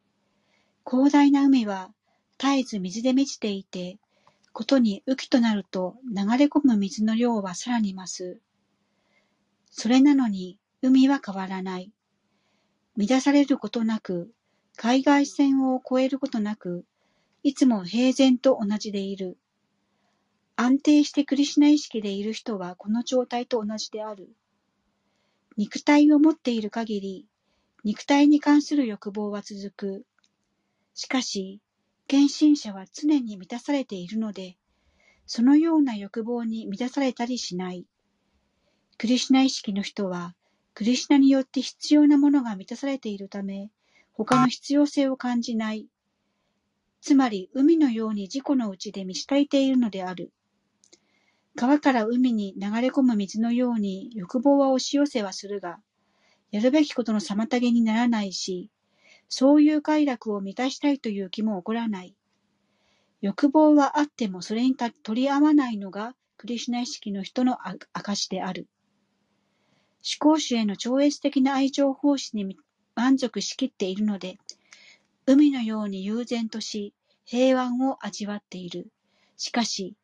[0.84, 1.92] 広大な海は
[2.40, 4.00] 絶えず水で満ちていて、
[4.52, 8.40] ことに雨季となると流れ込む水の量はさらに増す。
[9.70, 11.92] それなのに海は変わらない。
[12.98, 14.34] 乱されることなく、
[14.76, 16.86] 海外線を越えることなく、
[17.44, 19.38] いつも平然と同じでいる。
[20.56, 24.36] 安定してクリシナ意識でいる人はこの状態と同じである。
[25.58, 27.28] 肉体を持っている限り、
[27.84, 30.06] 肉体に関する欲望は続く。
[30.94, 31.62] しかし、
[32.08, 34.58] 献身者は常に満たされているので、
[35.26, 37.86] そのような欲望に満たされたりしない。
[38.98, 40.36] クリシナ意識の人は、
[40.74, 43.70] クリシュナによって必要なものが満たされているため、
[44.14, 45.88] 他の必要性を感じない。
[47.02, 50.32] つまり海のように自己のうちで満ち足りているのである。
[51.56, 55.80] 川から海に流れ込む水のように欲望は押し寄せはするが、
[56.52, 58.70] やるべきことの妨げにならないし、
[59.28, 62.16] そういう快楽を満たしたいという気も起こらない。
[63.22, 67.58] 欲望はあってもそれに取り合わないのがクリシュナ意識の人の
[67.94, 68.68] 証である。
[70.04, 72.58] 思考主への超越的な愛情奉仕に
[72.96, 74.38] 満足しきっているので、
[75.26, 76.94] 海のように悠然とし、
[77.26, 78.92] 平安を味わっている。
[79.38, 79.96] しかし、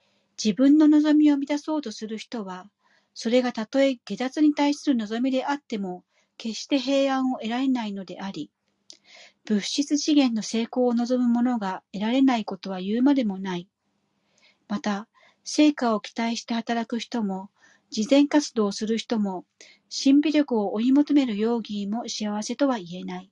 [0.42, 2.70] 自分の望みを満たそうとする人は、
[3.14, 6.04] それがたとえ下脱に対する望みであっても、
[6.38, 8.52] 決して平安を得られないのであり、
[9.46, 13.68] 物質次元の成功を望む者が得られないことは言うまでもない。
[14.68, 15.08] また、
[15.44, 17.50] 成果を期待して働く人も、
[17.90, 19.46] 慈善活動をする人も、
[19.90, 23.32] 神秘力を追い求めるヨーギーも幸せとは言えない。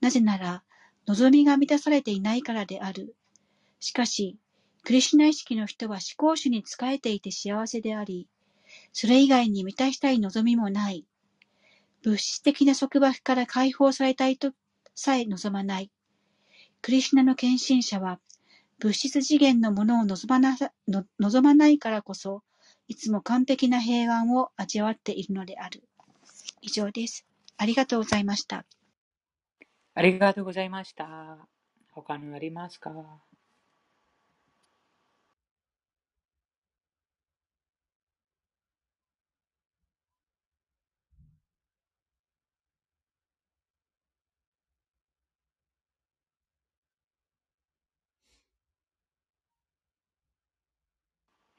[0.00, 0.64] なぜなら、
[1.06, 3.14] 望みが満たされていないからである。
[3.80, 4.38] しかし、
[4.82, 8.28] クリシュナ意識の人は思考主に仕えていて幸せであり、
[8.92, 11.06] それ以外に満たしたい望みもない。
[12.02, 14.52] 物質的な束縛から解放されたいと
[14.94, 15.90] さえ望まない。
[16.82, 18.20] クリシュナの献身者は、
[18.78, 20.56] 物質次元のものを望まな
[20.86, 22.42] 望まないからこそ、
[22.88, 25.82] いつも完璧な平安を味わっているのである。
[26.60, 27.26] 以上です。
[27.56, 28.64] ありがとうございました。
[29.94, 31.38] ありがとうございました。
[31.92, 32.90] 他のありますか？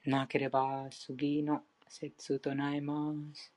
[0.05, 3.53] なければ次の節となります。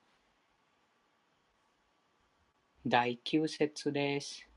[2.85, 4.47] 第9節です。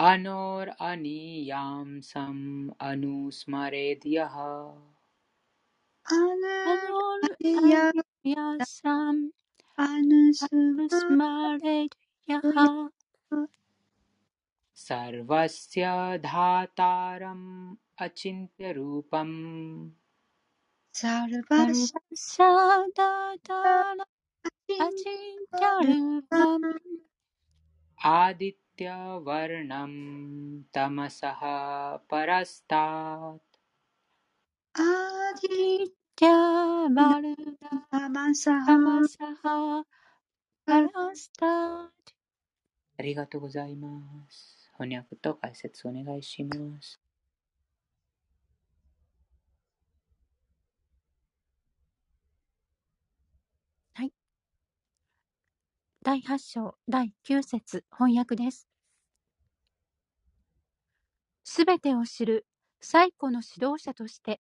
[0.01, 2.11] अनोर् अनीयांस
[2.89, 4.35] अनुस्मरेद्यः
[10.95, 11.77] स्मरे
[14.85, 15.85] सर्वस्य
[16.25, 17.47] धातारम्
[18.05, 19.37] अचिन्त्यरूपम्
[24.85, 25.67] अचिन्त्य
[28.74, 29.92] आदित्यवर्णं
[30.74, 31.40] तमसः
[32.10, 33.56] परस्तात्
[34.80, 35.94] आदित्यवर्णं
[38.66, 39.42] तमसः
[40.66, 42.14] परस्तात्
[42.98, 43.88] ありがとうございま
[44.30, 44.70] す。
[44.78, 47.00] 翻訳と解説お願いします。
[56.05, 58.67] 第8章第9節翻訳です。
[61.43, 62.45] すべてを知る
[62.79, 64.39] 最古の指導者として、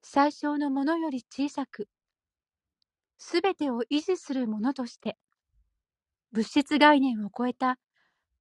[0.00, 1.88] 最小のものより小さく、
[3.18, 5.18] すべてを維持するものとして、
[6.30, 7.80] 物質概念を超えた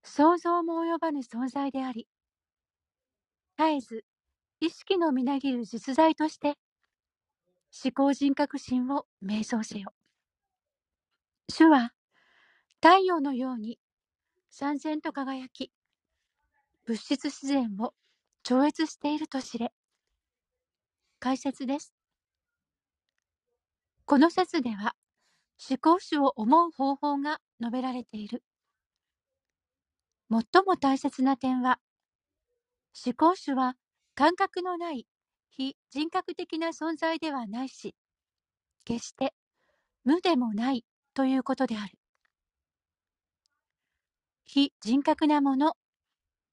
[0.03, 2.07] 想像も及ばぬ存在であり、
[3.57, 4.06] 絶えず
[4.60, 6.60] 意識のみなぎる実在として、
[7.84, 9.93] 思考人格心を瞑想せよ。
[11.51, 11.91] 主は
[12.81, 13.77] 太陽のように
[14.49, 15.69] 三千と輝き、
[16.85, 17.93] 物質自然を
[18.43, 19.73] 超越していると知れ。
[21.19, 21.93] 解説です。
[24.06, 24.95] この説では、
[25.69, 28.43] 思考主を思う方法が述べられている。
[30.31, 31.80] 最も大切な点は、
[33.06, 33.76] 思考主は
[34.15, 35.06] 感覚のない
[35.49, 37.93] 非人格的な存在ではないし、
[38.85, 39.34] 決して
[40.06, 41.99] 無でもないということである。
[44.52, 45.74] 非人格なもの、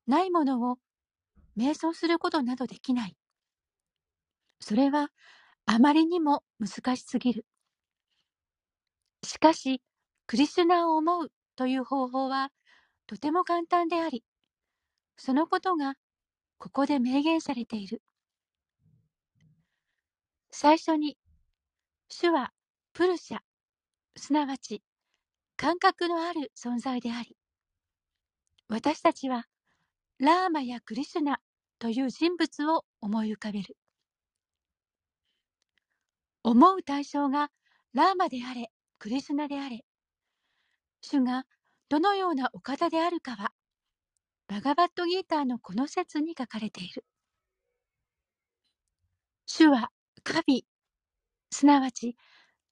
[0.06, 0.76] ないものを
[1.56, 3.16] 瞑想することなどできない。
[4.60, 5.08] それは
[5.64, 7.46] あまりにも難しすぎる。
[9.22, 9.80] しかし、
[10.26, 12.50] クリシュナを思うという方法は
[13.06, 14.22] とても簡単であり、
[15.16, 15.94] そのことが
[16.58, 18.02] ここで明言されている。
[20.50, 21.16] 最初に、
[22.10, 22.52] 主は
[22.92, 23.38] プルシャ、
[24.16, 24.82] すなわち
[25.56, 27.34] 感覚のある存在であり、
[28.68, 29.46] 私たちは
[30.18, 31.38] ラーマやクリシュナ
[31.78, 33.76] という人物を思い浮かべる。
[36.42, 37.50] 思う対象が
[37.92, 39.84] ラーマであれ、クリシュナであれ、
[41.00, 41.44] 主が
[41.88, 43.52] どのようなお方であるかは、
[44.48, 47.04] バガバットギーターのこの説に書かれている。
[49.46, 49.90] 主は
[50.24, 50.64] 神、
[51.50, 52.16] すなわち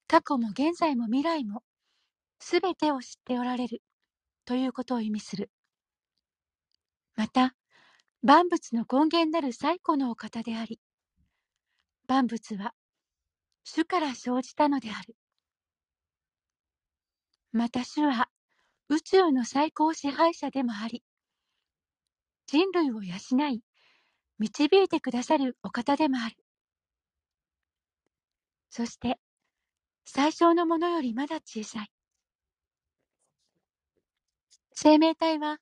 [0.09, 1.63] 過去も現在も未来も
[2.41, 3.83] すべてを知っておられる
[4.47, 5.51] ということを意味する。
[7.17, 7.55] また、
[8.23, 10.81] 万物の根源なる最古のお方であり、
[12.09, 12.75] 万物は
[13.65, 15.17] 主から生じたのである。
[17.53, 18.29] また主は
[18.89, 21.03] 宇宙の最高支配者でもあり、
[22.47, 23.15] 人類を養
[23.49, 23.63] い、
[24.39, 26.37] 導いてくださるお方でもある。
[28.71, 29.19] そして、
[30.05, 31.91] 最小のものよりまだ小さい。
[34.75, 35.59] 生命体は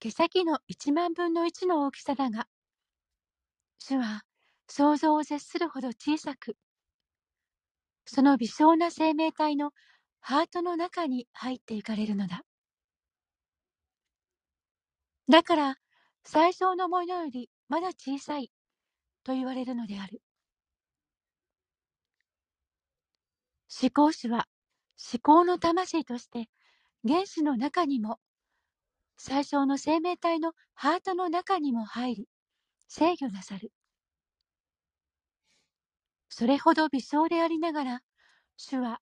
[0.00, 2.48] 毛先の一万分の一の大きさだが、
[3.78, 4.22] 主は
[4.68, 6.56] 想像を絶するほど小さく、
[8.06, 9.72] その微小な生命体の
[10.20, 12.42] ハートの中に入っていかれるのだ。
[15.28, 15.76] だから、
[16.24, 18.50] 最小のものよりまだ小さい
[19.24, 20.22] と言われるのである。
[23.82, 24.46] 思考主は
[25.12, 26.48] 思考の魂として
[27.06, 28.18] 原子の中にも
[29.18, 32.28] 最小の生命体のハートの中にも入り、
[32.88, 33.72] 制御なさる。
[36.30, 38.00] それほど微小でありながら、
[38.56, 39.00] 主は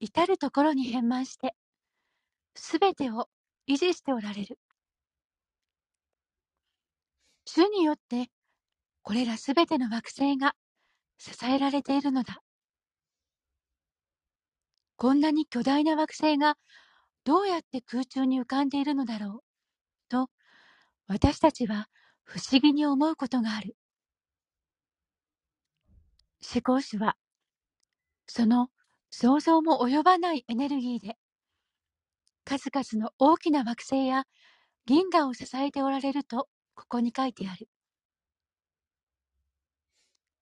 [0.00, 1.54] 至るところに変満して、
[2.56, 3.28] すべてを
[3.68, 4.58] 維持しておられる。
[7.46, 8.30] 主によって、
[9.02, 10.54] これらすべての惑星が
[11.18, 12.42] 支えられているのだ。
[14.98, 16.58] こんなに巨大な惑星が
[17.24, 19.45] どうやって空中に浮かんでいるのだろう。
[20.06, 20.30] と、
[21.06, 21.88] 私たちは
[22.24, 23.76] 不思議に思うことがある。
[26.54, 27.16] 思考主は、
[28.26, 28.68] その
[29.10, 31.16] 想像も及ばないエネルギーで、
[32.44, 34.24] 数々の大きな惑星や
[34.84, 37.68] 銀河を支えておられると、ここに書いてある。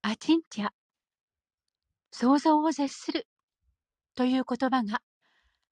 [0.01, 0.71] アチンティア、
[2.11, 3.27] 想像を絶する
[4.15, 5.01] という言葉が、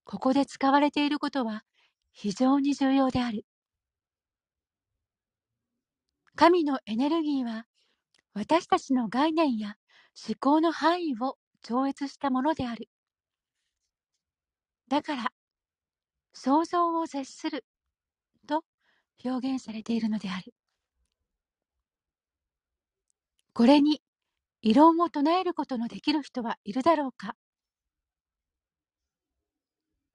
[0.04, 1.64] ここで使われていることは
[2.12, 3.46] 非常に重要である。
[6.36, 7.66] 神のエネルギーは
[8.34, 9.76] 私たちの概念や
[10.28, 12.90] 思考の範囲を超越したものである。
[14.88, 15.32] だから、
[16.34, 17.64] 想像を絶する
[18.48, 18.64] と
[19.24, 20.54] 表現されているのである。
[23.54, 24.02] これに
[24.64, 27.36] 異論を唱えることのできる人はいるだろうか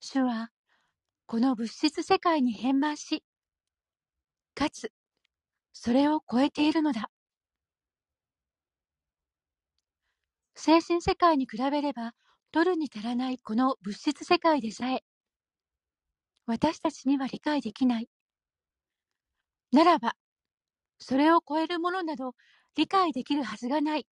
[0.00, 0.50] 主は
[1.26, 3.22] この物質世界に変満し、
[4.54, 4.90] かつ
[5.80, 7.08] それを超えているのだ。
[10.56, 12.14] 精神世界に比べれば、
[12.50, 15.04] 取るに足らないこの物質世界でさえ、
[16.46, 18.08] 私たちには理解できない。
[19.70, 20.16] ならば、
[20.98, 22.34] それを超えるものなど
[22.74, 24.06] 理解できるはずがない。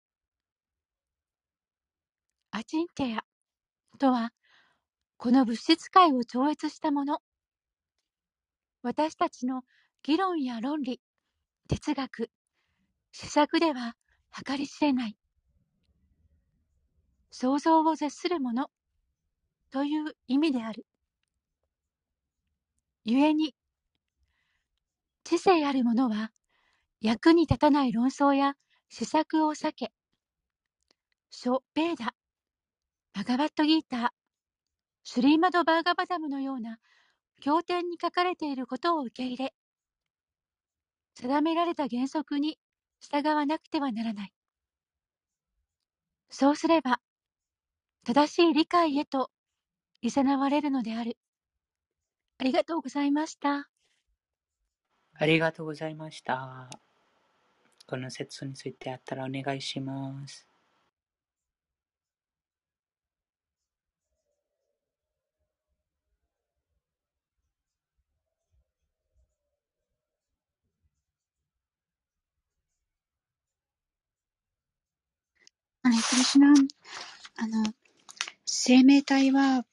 [2.50, 3.24] アチンテア
[3.98, 4.32] とは、
[5.16, 7.20] この物質界を超越したもの。
[8.82, 9.62] 私たちの
[10.02, 11.00] 議論や論理、
[11.66, 12.30] 哲学、
[13.10, 13.96] 施策では
[14.46, 15.16] 計り知れない。
[17.30, 18.68] 想像を絶するもの
[19.70, 20.84] という意味である。
[23.06, 23.54] 故に、
[25.24, 26.32] 知性ある者は、
[27.00, 28.56] 役に立たない論争や
[28.90, 29.90] 施策を避け、
[31.30, 32.14] 書、ベーダ、
[33.14, 34.08] バガバットギーター、
[35.02, 36.78] シュリーマド・バーガバダムのような
[37.40, 39.54] 経典に書かれていることを受け入れ、
[41.14, 42.58] 定められた原則に
[43.00, 44.32] 従わなくてはならない。
[46.28, 47.00] そうすれば、
[48.04, 49.30] 正しい理解へと
[50.02, 51.16] 誘われるのである。
[52.38, 53.70] ありがとうございました。
[55.14, 56.68] ありがとうございました。
[57.86, 60.46] この説についてあったらお願いします。
[75.86, 76.48] あれ、クリシュナ、
[77.36, 77.72] あの、
[78.46, 79.66] 生命体は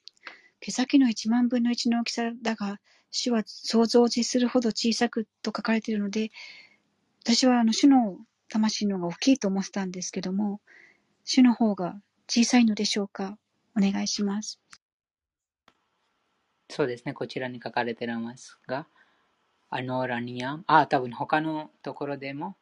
[0.59, 2.81] 毛先の一万分の一の大きさだが、
[3.11, 6.31] 主は想像を絶するほど小さくと書かれているので、
[7.23, 8.17] 私はあの主の
[8.49, 10.59] 魂の方が大きいと思ってたんですけども、
[11.23, 11.95] 主の方が
[12.27, 13.37] 小さいのでしょうか？
[13.77, 14.59] お願いします。
[16.69, 18.85] そうですね、こちらに書かれていますが、
[19.69, 22.57] アノーラニアム、あ、多分他のところでも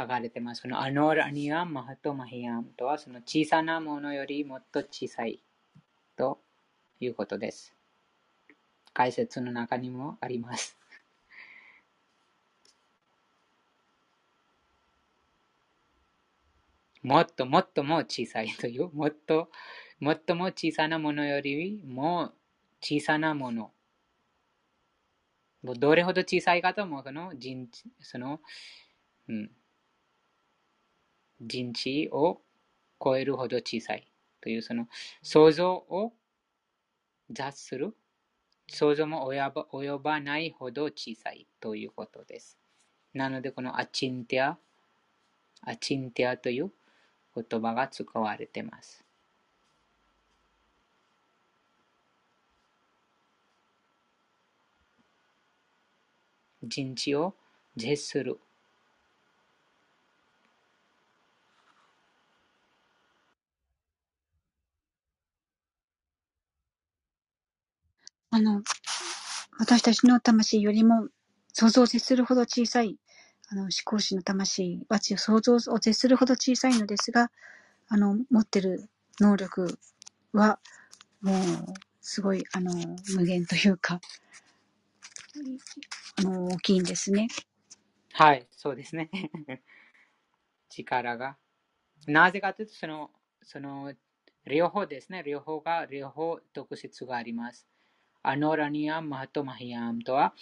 [0.00, 0.62] 書かれてます。
[0.62, 5.42] そのアノーラニアム、マハトマヒアムとは、その小さなものよりもっと小さい
[6.16, 6.38] と
[7.00, 7.74] いうことです。
[8.94, 10.74] 解説の中にもあります。
[17.02, 19.50] もっともっとも小さいという、もっと
[19.98, 22.32] もっとも小さなものよりも
[22.80, 23.70] 小さなもの。
[25.62, 27.68] どれほど小さいかとも、この人
[28.00, 28.40] その、
[29.28, 29.50] うん、
[31.40, 32.42] 人知を
[33.02, 34.06] 超えるほど小さい
[34.40, 34.86] という、その
[35.22, 36.12] 想像を
[37.30, 37.94] 雑する、
[38.68, 42.58] 想像も及ばないほど小さいということです。
[43.14, 44.58] なので、このアチンティア、
[45.62, 46.70] アチンティアという
[47.34, 49.04] 言葉が使われています。
[56.62, 57.34] 人知を
[57.76, 58.38] 絶する。
[68.32, 68.62] あの、
[69.58, 71.08] 私たちの魂よりも
[71.52, 72.96] 想像を絶するほど小さい、
[73.48, 77.30] あの、思考心の魂は想像を絶するほど小さいのですが、
[77.88, 78.88] あの、持ってる
[79.18, 79.76] 能力
[80.32, 80.60] は、
[81.20, 81.36] もう、
[82.00, 82.72] すごい、あの、
[83.16, 84.00] 無限というか、
[86.18, 87.26] あの、大きいんですね。
[88.12, 89.10] はい、そうですね。
[90.70, 91.36] 力が。
[92.06, 93.10] なぜかというと、その、
[93.42, 93.92] その、
[94.46, 95.24] 両方ですね。
[95.24, 97.66] 両方が、両方特質があります。
[98.22, 100.34] アノラニアム、マハトマヒアムとは、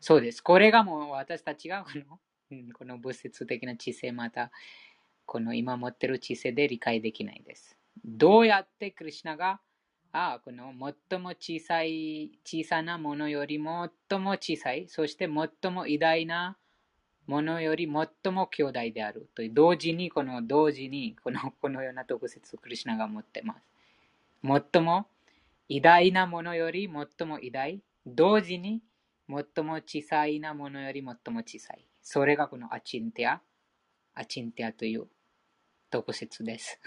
[0.00, 0.40] そうです。
[0.40, 2.18] これがもう私たちがこの、
[2.72, 4.50] この物質的な知性、また、
[5.26, 7.76] この今持ってる知性で理解できないです。
[8.04, 9.60] どうやってクリュナが、
[10.12, 10.74] あこの
[11.08, 16.56] 最も小さい、小さなものより最も小さい、そして最も偉大な
[17.26, 23.70] ものより最も兄弟であるという、同時に、この同時にこの、このような特質をクリュナが持ってます。
[24.42, 25.06] 最も
[25.70, 27.80] 偉大なものより最も偉大。
[28.04, 28.82] 同時に
[29.28, 31.86] 最も小さいなものより最も小さい。
[32.02, 33.40] それがこのアチンティア、
[34.14, 35.06] アチンティアという
[35.88, 36.80] 特質です。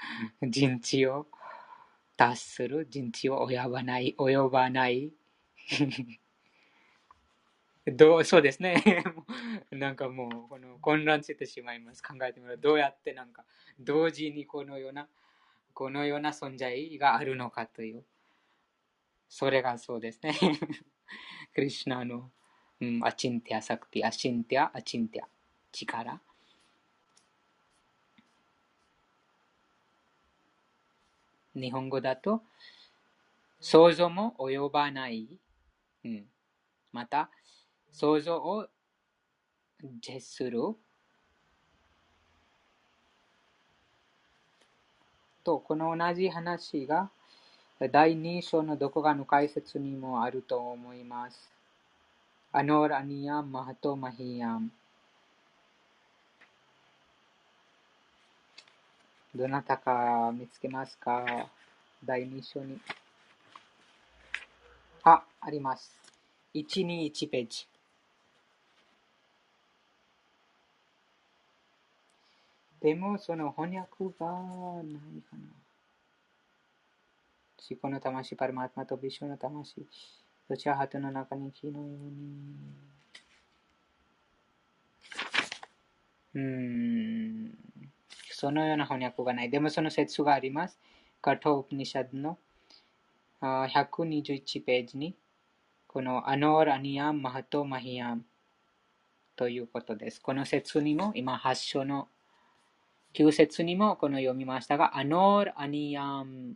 [0.40, 1.26] 人知を
[2.16, 5.12] 達する、人知を及ばない、及ばない。
[7.84, 9.04] どうそうですね。
[9.70, 12.02] なんかもうこの混乱してしまいます。
[12.02, 13.44] 考えてみると、どうやってなんか
[13.78, 15.10] 同時にこのような、
[15.74, 18.02] このような存在があるのかという。
[19.30, 20.34] それがそうですね。
[21.54, 22.32] クリシナの、
[22.80, 25.28] うん、अचिन्त्य शक्ति、अचिन्त्य、अचिन्त्य、
[25.70, 26.20] 力。
[31.54, 32.42] 日本語だと、
[33.60, 35.38] 想像も及ばない。
[36.04, 36.26] うん、
[36.90, 37.30] また、
[37.92, 38.68] 想像を
[40.02, 40.60] 絶する。
[45.44, 47.12] と、この同じ話が
[47.88, 51.50] 第2章のどこかの解説にもあると思います。
[52.52, 54.70] アノーラニアマハトマヒヤム。
[59.34, 61.48] どなたか見つけますか？
[62.04, 62.78] 第2章に。
[65.04, 65.90] あ、あります。
[66.54, 67.66] 121ページ。
[72.82, 73.88] でも、その翻訳
[74.18, 74.26] が
[74.82, 75.59] ないかな。
[77.70, 79.86] 思考の魂、パルマートマとビシュの魂。
[80.48, 82.90] そちら鳩の中に火のように。
[86.34, 87.54] うん。
[88.32, 89.50] そのような翻訳がない。
[89.50, 90.78] でもその説があります。
[91.22, 92.38] カトウプニシャドの
[93.42, 95.14] 121ページに、
[95.86, 98.24] このアノール・アニヤン・マハト・マヒヤン
[99.36, 100.20] ということです。
[100.20, 102.08] この説にも、今8章の
[103.14, 106.54] 9節にもこの読みましたが、アノール・アニヤン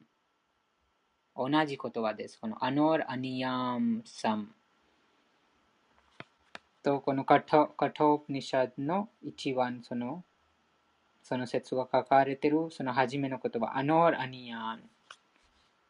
[1.36, 2.39] 同じ言葉です。
[2.40, 4.48] このアノール・アニヤンサム
[6.82, 10.23] と、このカトカトプニシャドの一番その
[11.23, 14.82] その説が書かれているその初めの言葉、アノール・アニヤン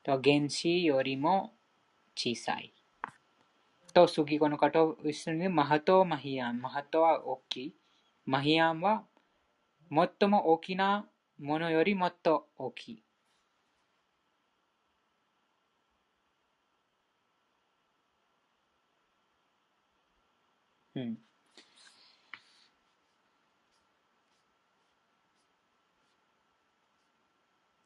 [0.02, 1.52] と原子よりも
[2.14, 2.72] 小さい。
[3.92, 6.60] と、次このカト一緒にマハト・マヒヤン。
[6.60, 7.74] マハトは大きい。
[8.26, 9.04] マヒヤンは
[9.88, 11.06] 最も大きな
[11.38, 13.03] ものよりもっと大きい。
[20.94, 21.18] うん。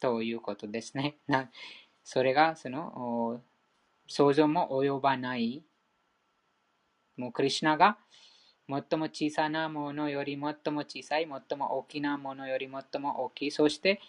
[0.01, 1.17] ということですね。
[1.27, 1.51] な
[2.05, 3.43] それがその
[4.07, 5.65] 想像も及ばない。
[7.17, 7.99] もうクリュナが
[8.69, 13.51] 最も小さなものより最も小さい、最も大きなものより最も大きい。
[13.51, 14.01] そして、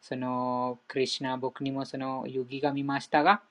[0.00, 3.42] そのクリュナ、僕にもその遊戯が見ましたが、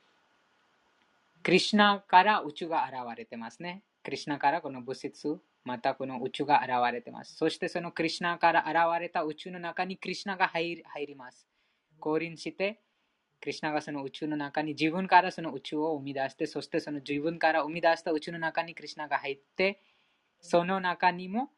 [1.43, 3.83] クリュナから宇宙が現れてますね。
[4.03, 7.35] クリュナからこの物質、またこの宇宙が現れてます。
[7.37, 11.47] そしてそのクリュナから現れた宇宙の中にクリュナが入ります。
[11.99, 12.81] 降臨して、
[13.39, 19.81] クリュナがその宇宙の中に自分からその宇宙を生み出して、そしてその自分から生み出した宇宙の中にクリュナが入って、
[20.41, 21.49] その中にも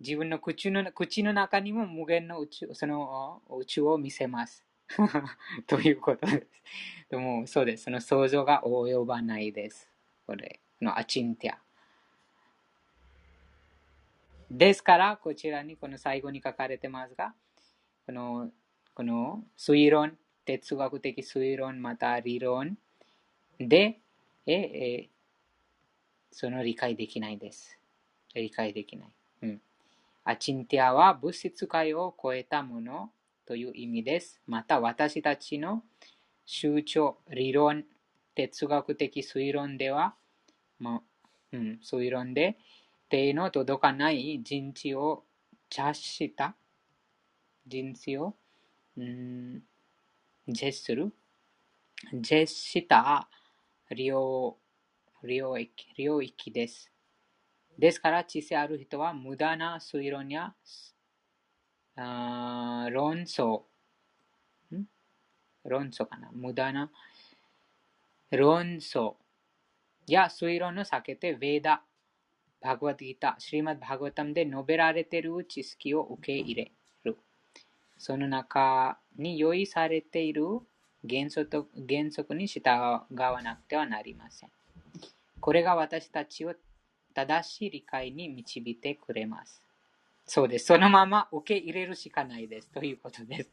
[0.00, 4.66] 自分の口の口の中にも無限の宇宙その宇宙を見せます。
[5.66, 6.46] ということです。
[7.10, 7.84] でもそうです。
[7.84, 9.88] その想像が及ばないです。
[10.26, 11.71] これ、のアチンティア。
[14.52, 17.32] ですから、こちらにこの最後に書かれてますが、
[18.04, 18.50] この
[18.94, 22.76] この推論、哲学的推論、また理論
[23.58, 24.00] で、
[24.46, 25.08] ええ
[26.30, 27.78] その理解できないです。
[28.34, 29.14] 理解できない。
[29.42, 29.60] うん、
[30.24, 33.10] アチンティアは物質界を超えたもの
[33.46, 34.38] という意味です。
[34.46, 35.82] また私たちの
[36.44, 36.98] 周知
[37.30, 37.84] 理論、
[38.34, 40.14] 哲学的推論では、
[40.78, 41.02] ま
[41.52, 42.58] うん、推論で
[43.12, 44.40] 手の届かない？
[44.42, 45.24] 人知を
[45.70, 46.56] 邪した？
[47.66, 48.34] 人知を、
[48.96, 49.62] うん、
[50.48, 51.12] 絶する？
[52.22, 53.28] 絶した
[53.90, 54.56] 領
[55.22, 56.90] 領域領域です。
[57.78, 60.54] ですから、知性ある人は無駄な推論や
[61.96, 63.64] あ論争
[65.66, 66.30] 論争かな？
[66.32, 66.90] 無駄な
[68.30, 69.16] 論争
[70.06, 71.91] や推論を避けて、ヴェーダー
[72.62, 76.70] バグワッドギタ、シリマッバグワタムで述べられている知識を受け入れ
[77.04, 77.16] る。
[77.98, 80.44] その中に用意されている
[81.08, 83.06] 原則原則に従わ
[83.42, 84.50] なくてはなりません。
[85.40, 86.54] これが私たちを
[87.14, 89.60] 正しい理解に導いてくれます。
[90.24, 90.66] そうです。
[90.66, 92.68] そのまま受け入れるしかないです。
[92.68, 93.50] ということです。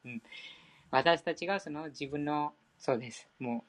[0.91, 3.27] 私たちがその自分の、そうです。
[3.39, 3.65] も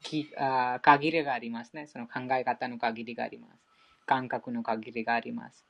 [0.00, 1.86] う、きあ限りがありますね。
[1.86, 3.65] その考え方の限りがあります。
[4.06, 5.66] 感覚の限りがあります。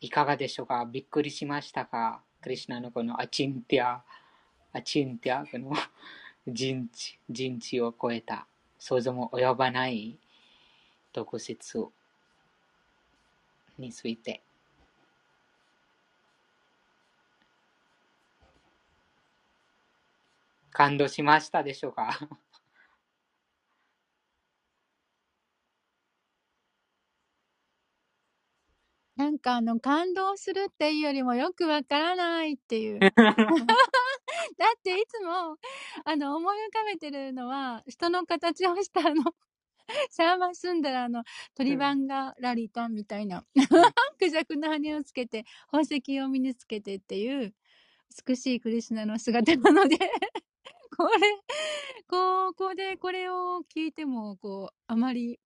[0.00, 0.84] いかがでしょうか？
[0.84, 2.22] びっくりしましたか？
[2.42, 4.04] クリュナのこのアチンティア、
[4.72, 5.72] アチンティア、この
[6.46, 8.46] 人知、人知を超えた、
[8.78, 10.18] 想像も及ばない
[11.12, 11.86] 特質
[13.78, 14.42] について。
[20.70, 22.18] 感動しましたでしょうか？
[29.16, 32.98] なんかあの、感動するっていうよりもよくわからないっていう。
[34.58, 35.56] だっていつも、
[36.04, 39.22] あの、思い浮かべてるのは、人の形をしたあの、
[40.10, 41.24] シャーマンスンダラの
[41.54, 43.44] 鳥番がラリタンみたいな、
[44.18, 47.54] クジャクの羽をつけて、宝石を身につけてっていう、
[48.26, 49.98] 美しいクリスナの姿なので。
[50.96, 51.42] これ、
[52.06, 55.40] ここでこれを聞いても、こう、あまり。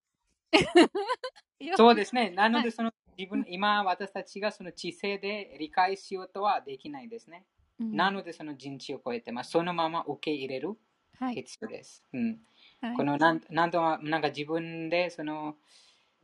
[1.76, 2.30] そうですね。
[2.30, 7.44] なので、その、自分、今私たちがその知性で理解しようとはできないですね。
[7.80, 10.76] うん、なので、その人知を超えて、まあ、そのまま受け入れる
[11.34, 12.04] 必要です。
[12.12, 12.38] はい、うん
[12.80, 15.56] はい、このなんなんとなんか自分でその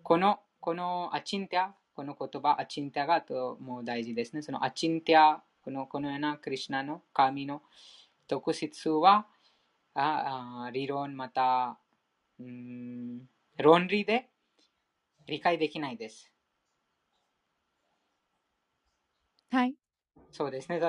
[0.05, 4.43] このこのアチンティアこの言葉アチンティアがともう大事ですね。
[4.43, 7.63] そのアチンティアこのこのようなクリュナの神の
[8.29, 9.27] 特質は、
[9.95, 11.79] あ理論また、
[12.39, 14.29] うん、論理で
[15.27, 16.34] 理解できないです。
[19.55, 19.75] はい。
[20.33, 20.81] そうですね。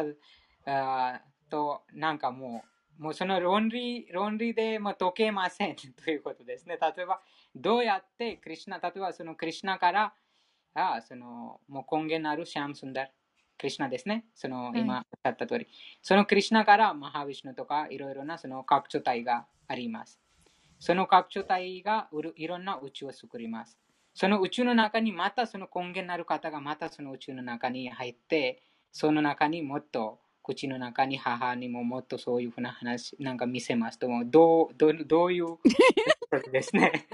[0.65, 1.21] あ
[1.51, 2.63] と、なんかも
[2.99, 6.79] う、もうその論理論理でも解けませんということですね。
[6.81, 7.21] 例えば、
[7.55, 10.13] どうやってクリュナ、例えばそのクリュナから、
[10.73, 13.05] あそのもう根源のあるシャムスンダー、
[13.59, 14.25] クリュナですね。
[14.33, 15.67] その今おっった通り、
[16.01, 20.19] そのクリュナからマハウィシュヌとかいろいろなその拡張体があります。
[20.79, 23.77] その拡張体がいろんな宇宙を作ります。
[24.15, 35.57] その宇宙の中にまたその根源なる方がまたその宇宙の中に入って、その中にもっと口の中に母にももっとそういうふうな話なんか見せますともどうどうどういう
[36.51, 37.07] ですね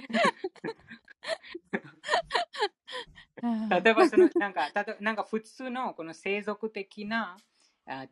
[3.41, 7.37] 例えばそのなんか例えなんか普通のこの生族的な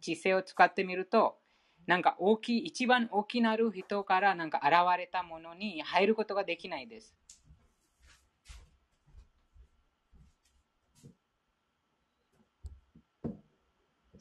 [0.02, 1.38] 知性を使ってみると
[1.86, 7.14] なんか大きい一番大きなる人からなんか現れたものに入ることができないです。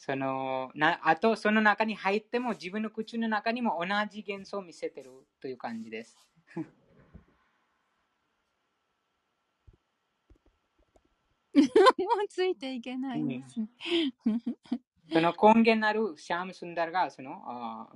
[0.08, 6.16] そのなあと、その中に入っても自分の口の中にも同じ幻想を見せてるという感じです。
[6.56, 6.64] も
[12.24, 13.68] うついていけないです、ね、
[15.12, 17.90] その根源なるシャムスンダーがその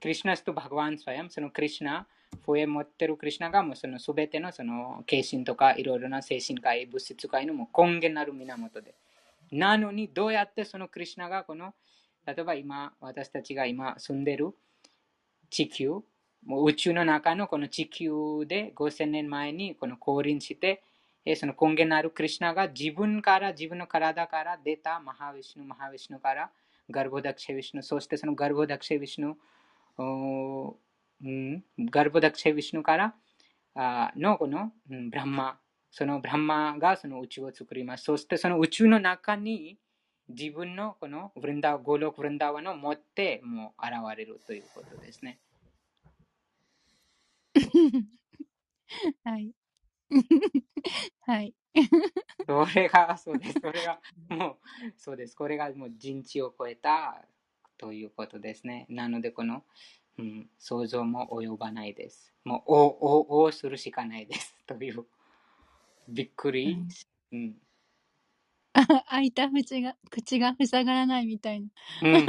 [0.00, 2.06] クリシナスとバグワンスワヤム、そのクリシナ、
[2.46, 8.94] 笛持ってるクリシナがもうその全てのその精神とかいろいろな精神界、物質界のも根源なる源で。
[9.58, 11.74] なのに、どうやってそのクリュナがこの、
[12.26, 14.54] 例えば今、私たちが今住んでる
[15.50, 16.00] 地球、
[16.44, 20.82] もう宇宙の中のこの地球で5000年前にこの降臨して、
[21.36, 26.50] その根源のあるクリュナが自分から、自分の体から出たマハウィシュヌ、マハウィシュヌから、
[26.90, 29.36] ガルボダクシェウィシュヌ、そしてそのガルボダクシェウィシュヌ、
[31.22, 33.14] うん、ガルボダクシェウィシュヌから
[33.74, 35.58] あのこの、うん、ブランマ
[35.96, 38.02] そのブランマがその宇宙を作ります。
[38.02, 39.78] そしてその宇宙の中に
[40.28, 45.38] 自分のこのブリンダゴロクブリンダワの持ってもう現れるということですね。
[49.22, 49.52] はい。
[51.20, 51.54] はい。
[52.44, 53.54] それが、そうです。
[53.62, 55.36] それが、もう、そうです。
[55.36, 57.24] これがもう人知を超えた
[57.78, 58.86] ということですね。
[58.88, 59.64] なので、この、
[60.18, 62.34] うん、想像も及ばないです。
[62.42, 62.76] もう、お、
[63.42, 64.56] お、おするしかないです。
[64.66, 65.06] という
[66.08, 66.78] びっくり？
[67.32, 67.54] うん。
[69.08, 71.68] 開いた口が、口が塞がらないみたいな。
[72.02, 72.26] うん。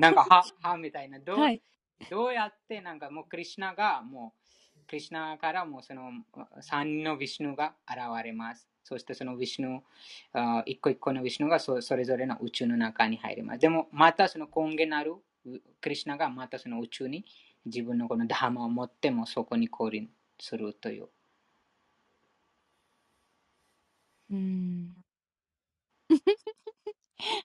[0.00, 1.18] なんか、は、 はみたいな。
[1.20, 1.62] どう、はい、
[2.10, 6.10] どうやって、なんかもう、クリュナが、もう、クリュナからもその
[6.60, 8.68] 三人のヴィシュヌが現れます。
[8.82, 9.82] そしてそのヴィシュヌ、
[10.66, 13.60] 一個一個のヴィシュヌがそそれぞれの宇宙の中に入ります。
[13.60, 15.14] でも、またその根源なる
[15.80, 17.24] クリュナがまたその宇宙に
[17.64, 20.10] 自分のこのダーマを持ってもそこに降臨
[20.40, 21.08] するという。
[24.30, 24.94] うん。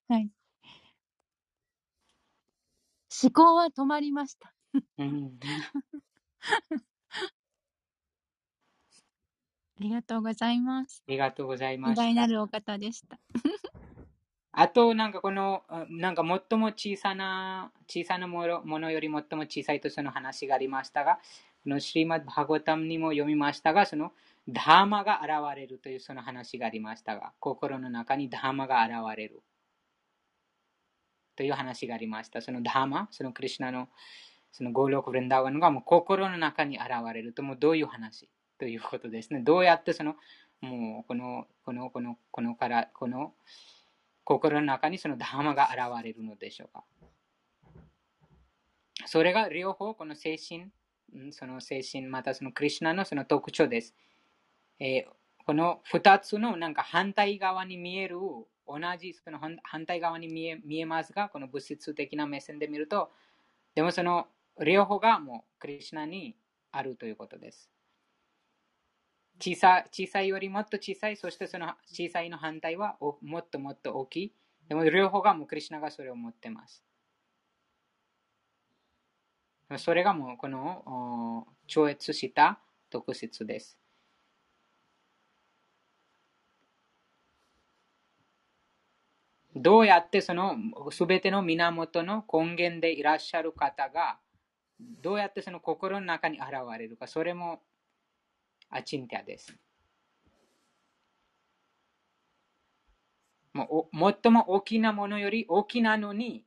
[0.07, 0.29] はい。
[3.23, 4.53] 思考は止まりました。
[4.97, 5.39] うん。
[9.77, 11.03] ありがとうございます。
[11.07, 13.19] ありがとうございま偉大なるお方でした。
[14.57, 21.19] あと、なんかこの、なんか最も小さな、小さなものものより最も小さいとその話がありましたが、
[21.63, 24.13] このシリマッバーゴタムにも読みましたが、その
[24.47, 29.43] ダーマが現れるというその話がありましたが、心の中にダーマが現れる
[31.35, 32.41] という話がありました。
[32.41, 33.89] そのダーマ、そのクリュナの
[34.51, 39.41] そのゴーロク・ブレンダーワンがもう心の中に現れると、もうどういう話ということですね。
[39.41, 40.15] どうやってその、
[40.61, 43.33] もうこの、この、この、このから、この
[44.23, 46.85] 心の中にそのダーマが現れるのでしょうか。
[49.05, 50.71] それが両方この精神、
[51.31, 53.93] その精神、またそのクリュナのその特徴です。
[54.79, 58.17] えー、この2つのなんか反対側に見える
[58.67, 63.11] 同じその反対側に見え見えますが、この物質的な目線で見ると、
[63.75, 64.27] でもその
[64.63, 66.35] 両方がもうクリュナに
[66.71, 67.69] あるということです。
[69.39, 74.33] 小さ小さいよりもっと小さい、そしてその小さいの反対はもっともっと大きい。
[74.67, 76.83] でも両方がもうクリュナがそれを持ってます。
[79.77, 83.77] それがもうこの超越した特質です。
[89.55, 90.57] どうやってその
[90.91, 94.19] すべての源の根源でいらっしゃる方が
[95.01, 97.61] どうやってその心の中に現れるか、それも
[98.69, 99.55] アチンティアです。
[103.53, 106.43] もう最も大きなものより大きなのに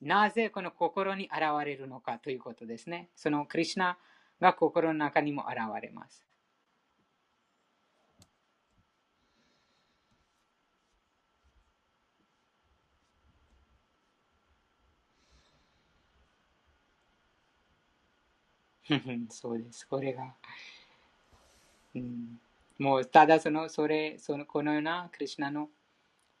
[0.00, 3.10] なぜこの心に現れるのかということですね。
[3.16, 3.98] そのクリュナ
[4.40, 6.24] が心の中にも現れます。
[19.30, 19.86] そうです。
[19.86, 20.34] これが、
[21.94, 22.40] うん、
[22.78, 25.70] もうただその、それ、そのこのようなクリュナの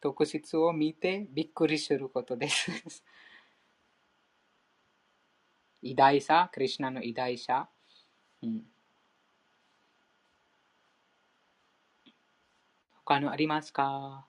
[0.00, 2.70] 特質を見てびっくりすることです。
[5.82, 7.68] 偉大さ、クリュナの偉大さ。
[8.42, 8.66] うん、
[13.04, 14.26] 他のありますか？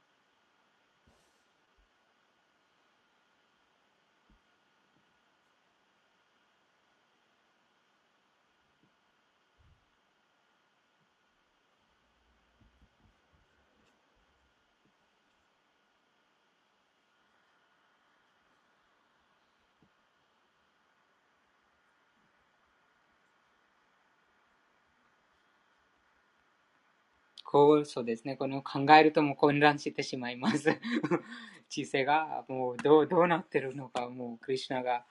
[27.49, 28.36] こう、そうですね。
[28.36, 30.82] この考えるとも混乱してしまいます。
[31.69, 35.06] 知性がもうどうどうなってるのか、もうクリュナが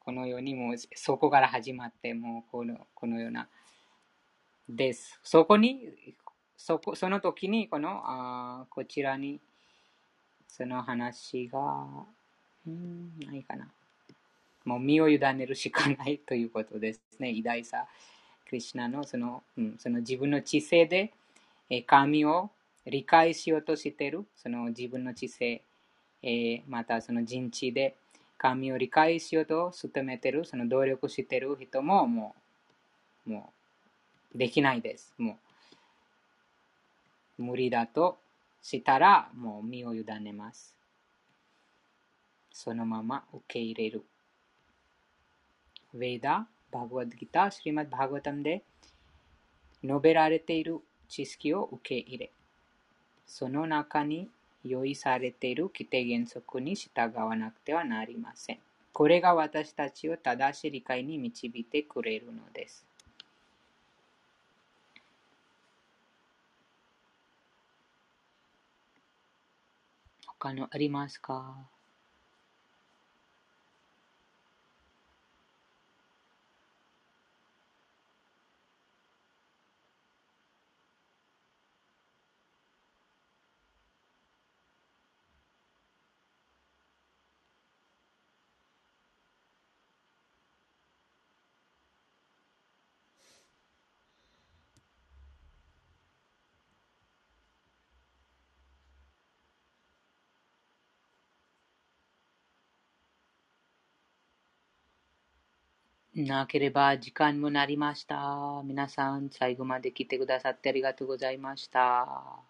[0.00, 3.48] このようにもうそこから始まって、もうこのこのような
[4.68, 5.20] です。
[5.22, 5.88] そこに、
[6.56, 9.40] そこその時にこのあこちらに
[10.48, 11.60] その話が、
[12.66, 13.70] うん、ないかな。
[14.64, 17.30] もう身を委ねるしかないということですね。
[17.30, 17.86] 偉大さ。
[18.48, 21.12] クリュナのその,、うん、その自分の知性で
[21.86, 22.50] 神を
[22.86, 25.62] 理解しようとしている、その自分の知性、
[26.22, 27.96] えまたその人知で
[28.38, 32.34] 神を理解しようと努めている、その努力している人もも
[33.26, 33.52] う、も
[34.34, 35.12] う、できないです。
[35.18, 35.38] も
[37.38, 38.18] う、無理だと
[38.62, 40.74] したら、もう身を委ねます。
[42.52, 44.04] そのまま受け入れる。
[45.94, 48.62] ヴェーダ、バグワッドギター、シリマッバーガタムで
[49.82, 52.30] 述べられている知識を受け入れ、
[53.26, 54.28] その中に
[54.64, 58.58] 用意されている規定原則に従わなくてはなりません。
[58.92, 62.84] これが私たちを正しい理解に導いてくれるのです。
[70.26, 71.56] 他のありますか？
[106.24, 108.62] なければ時間もなりました。
[108.64, 112.42] 皆さん、最後まで来てくださってありがとうございました。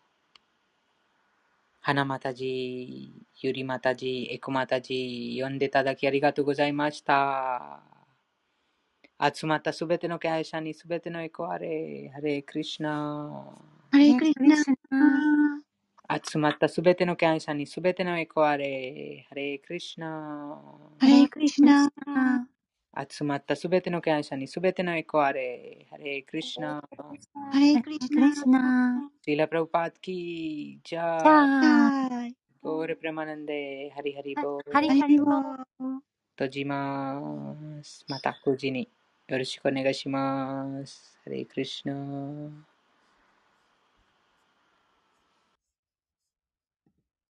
[1.81, 7.81] 花またじ、ゆりまたじ、えこまたじ、読んでいただきありがとうございました。
[9.21, 13.53] 集まったすべての会社にすべてのエコあれ、ハレクリシナ。
[13.91, 14.57] ハレクリシナ。
[16.25, 20.61] 集まったすべての会社にすべてのエコあれ、ハレクリシナ。
[20.99, 21.89] ハレクリシナ。
[23.09, 25.87] 集まったすべての感謝にすべてのエコあれ。
[25.91, 26.83] ハレクリシナ。
[27.53, 28.11] ハレクリシ
[28.49, 29.11] ナ。
[29.25, 30.89] シーラプラウパーキー。
[30.89, 32.29] じゃあ。
[32.61, 33.93] ゴーレプラマナンデ。
[33.95, 34.73] ハリハリボー。
[34.73, 35.57] ハリハリボー。
[36.37, 37.55] 閉じま
[37.85, 38.05] す。
[38.09, 38.89] また9時に
[39.29, 41.19] よろしくお願いします。
[41.25, 42.78] ハレクリシナ。